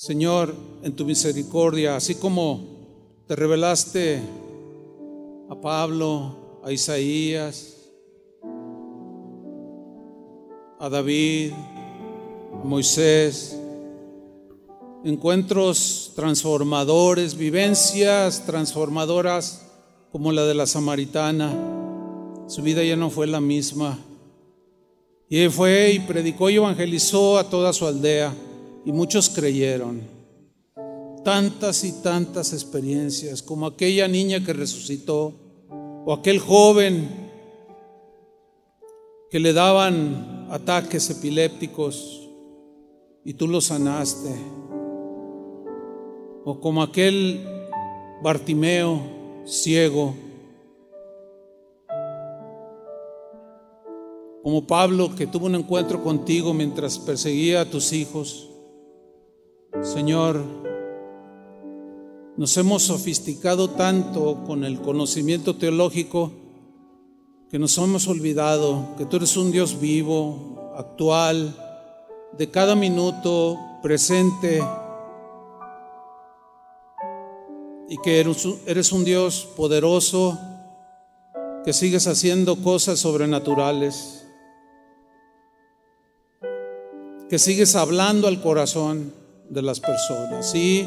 [0.04, 0.52] Señor,
[0.82, 2.60] en tu misericordia, así como
[3.28, 4.20] te revelaste
[5.48, 7.76] a Pablo, a Isaías,
[10.80, 13.56] a David, a Moisés,
[15.04, 19.70] encuentros transformadores, vivencias transformadoras
[20.10, 21.54] como la de la samaritana.
[22.48, 24.00] Su vida ya no fue la misma.
[25.28, 28.34] Y él fue y predicó y evangelizó a toda su aldea
[28.84, 30.02] y muchos creyeron.
[31.24, 35.32] Tantas y tantas experiencias, como aquella niña que resucitó
[36.04, 37.08] o aquel joven
[39.30, 42.28] que le daban ataques epilépticos
[43.24, 44.34] y tú los sanaste.
[46.44, 47.40] O como aquel
[48.22, 49.00] Bartimeo
[49.44, 50.14] ciego.
[54.42, 58.51] Como Pablo que tuvo un encuentro contigo mientras perseguía a tus hijos.
[59.80, 60.38] Señor,
[62.36, 66.30] nos hemos sofisticado tanto con el conocimiento teológico
[67.50, 71.56] que nos hemos olvidado que tú eres un Dios vivo, actual,
[72.36, 74.62] de cada minuto, presente,
[77.88, 78.20] y que
[78.66, 80.38] eres un Dios poderoso,
[81.64, 84.26] que sigues haciendo cosas sobrenaturales,
[87.28, 90.50] que sigues hablando al corazón de las personas.
[90.50, 90.86] Sí,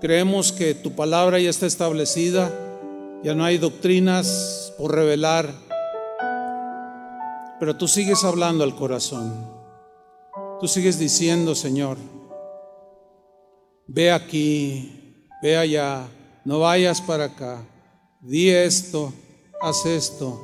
[0.00, 2.50] creemos que tu palabra ya está establecida
[3.22, 5.48] ya no hay doctrinas por revelar,
[7.60, 9.32] pero tú sigues hablando al corazón.
[10.60, 11.98] Tú sigues diciendo, Señor,
[13.86, 16.08] ve aquí, ve allá,
[16.44, 17.64] no vayas para acá,
[18.20, 19.12] di esto,
[19.60, 20.40] haz esto.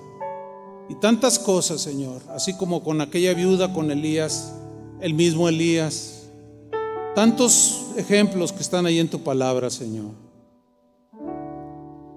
[0.89, 4.55] Y tantas cosas, Señor, así como con aquella viuda, con Elías,
[5.01, 6.18] el mismo Elías.
[7.19, 10.13] Tantos ejemplos que están ahí en tu palabra, Señor.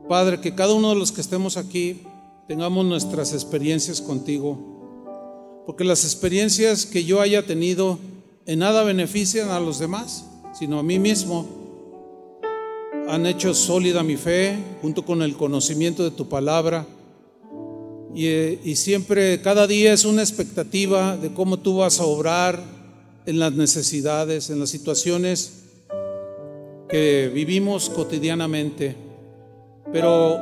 [0.08, 2.04] Padre, que cada uno de los que estemos aquí
[2.48, 7.98] tengamos nuestras experiencias contigo, porque las experiencias que yo haya tenido
[8.46, 11.48] en nada benefician a los demás, sino a mí mismo.
[13.08, 16.86] Han hecho sólida mi fe junto con el conocimiento de tu palabra.
[18.14, 22.81] Y, y, siempre, cada día es una expectativa de cómo tú vas a obrar
[23.32, 25.64] en las necesidades, en las situaciones
[26.90, 28.94] que vivimos cotidianamente.
[29.94, 30.38] Pero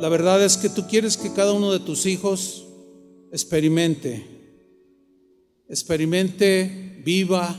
[0.00, 2.66] la verdad es que tú quieres que cada uno de tus hijos
[3.30, 4.26] experimente,
[5.68, 7.54] experimente, viva,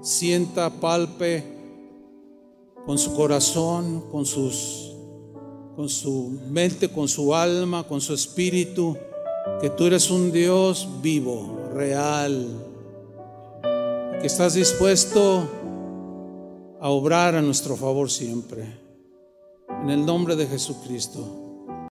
[0.00, 1.44] sienta, palpe
[2.86, 4.86] con su corazón, con sus
[5.76, 8.96] con su mente, con su alma, con su espíritu,
[9.60, 12.69] que tú eres un Dios vivo, real,
[14.20, 15.48] que estás dispuesto
[16.78, 18.64] a obrar a nuestro favor siempre.
[19.82, 21.49] En el nombre de Jesucristo.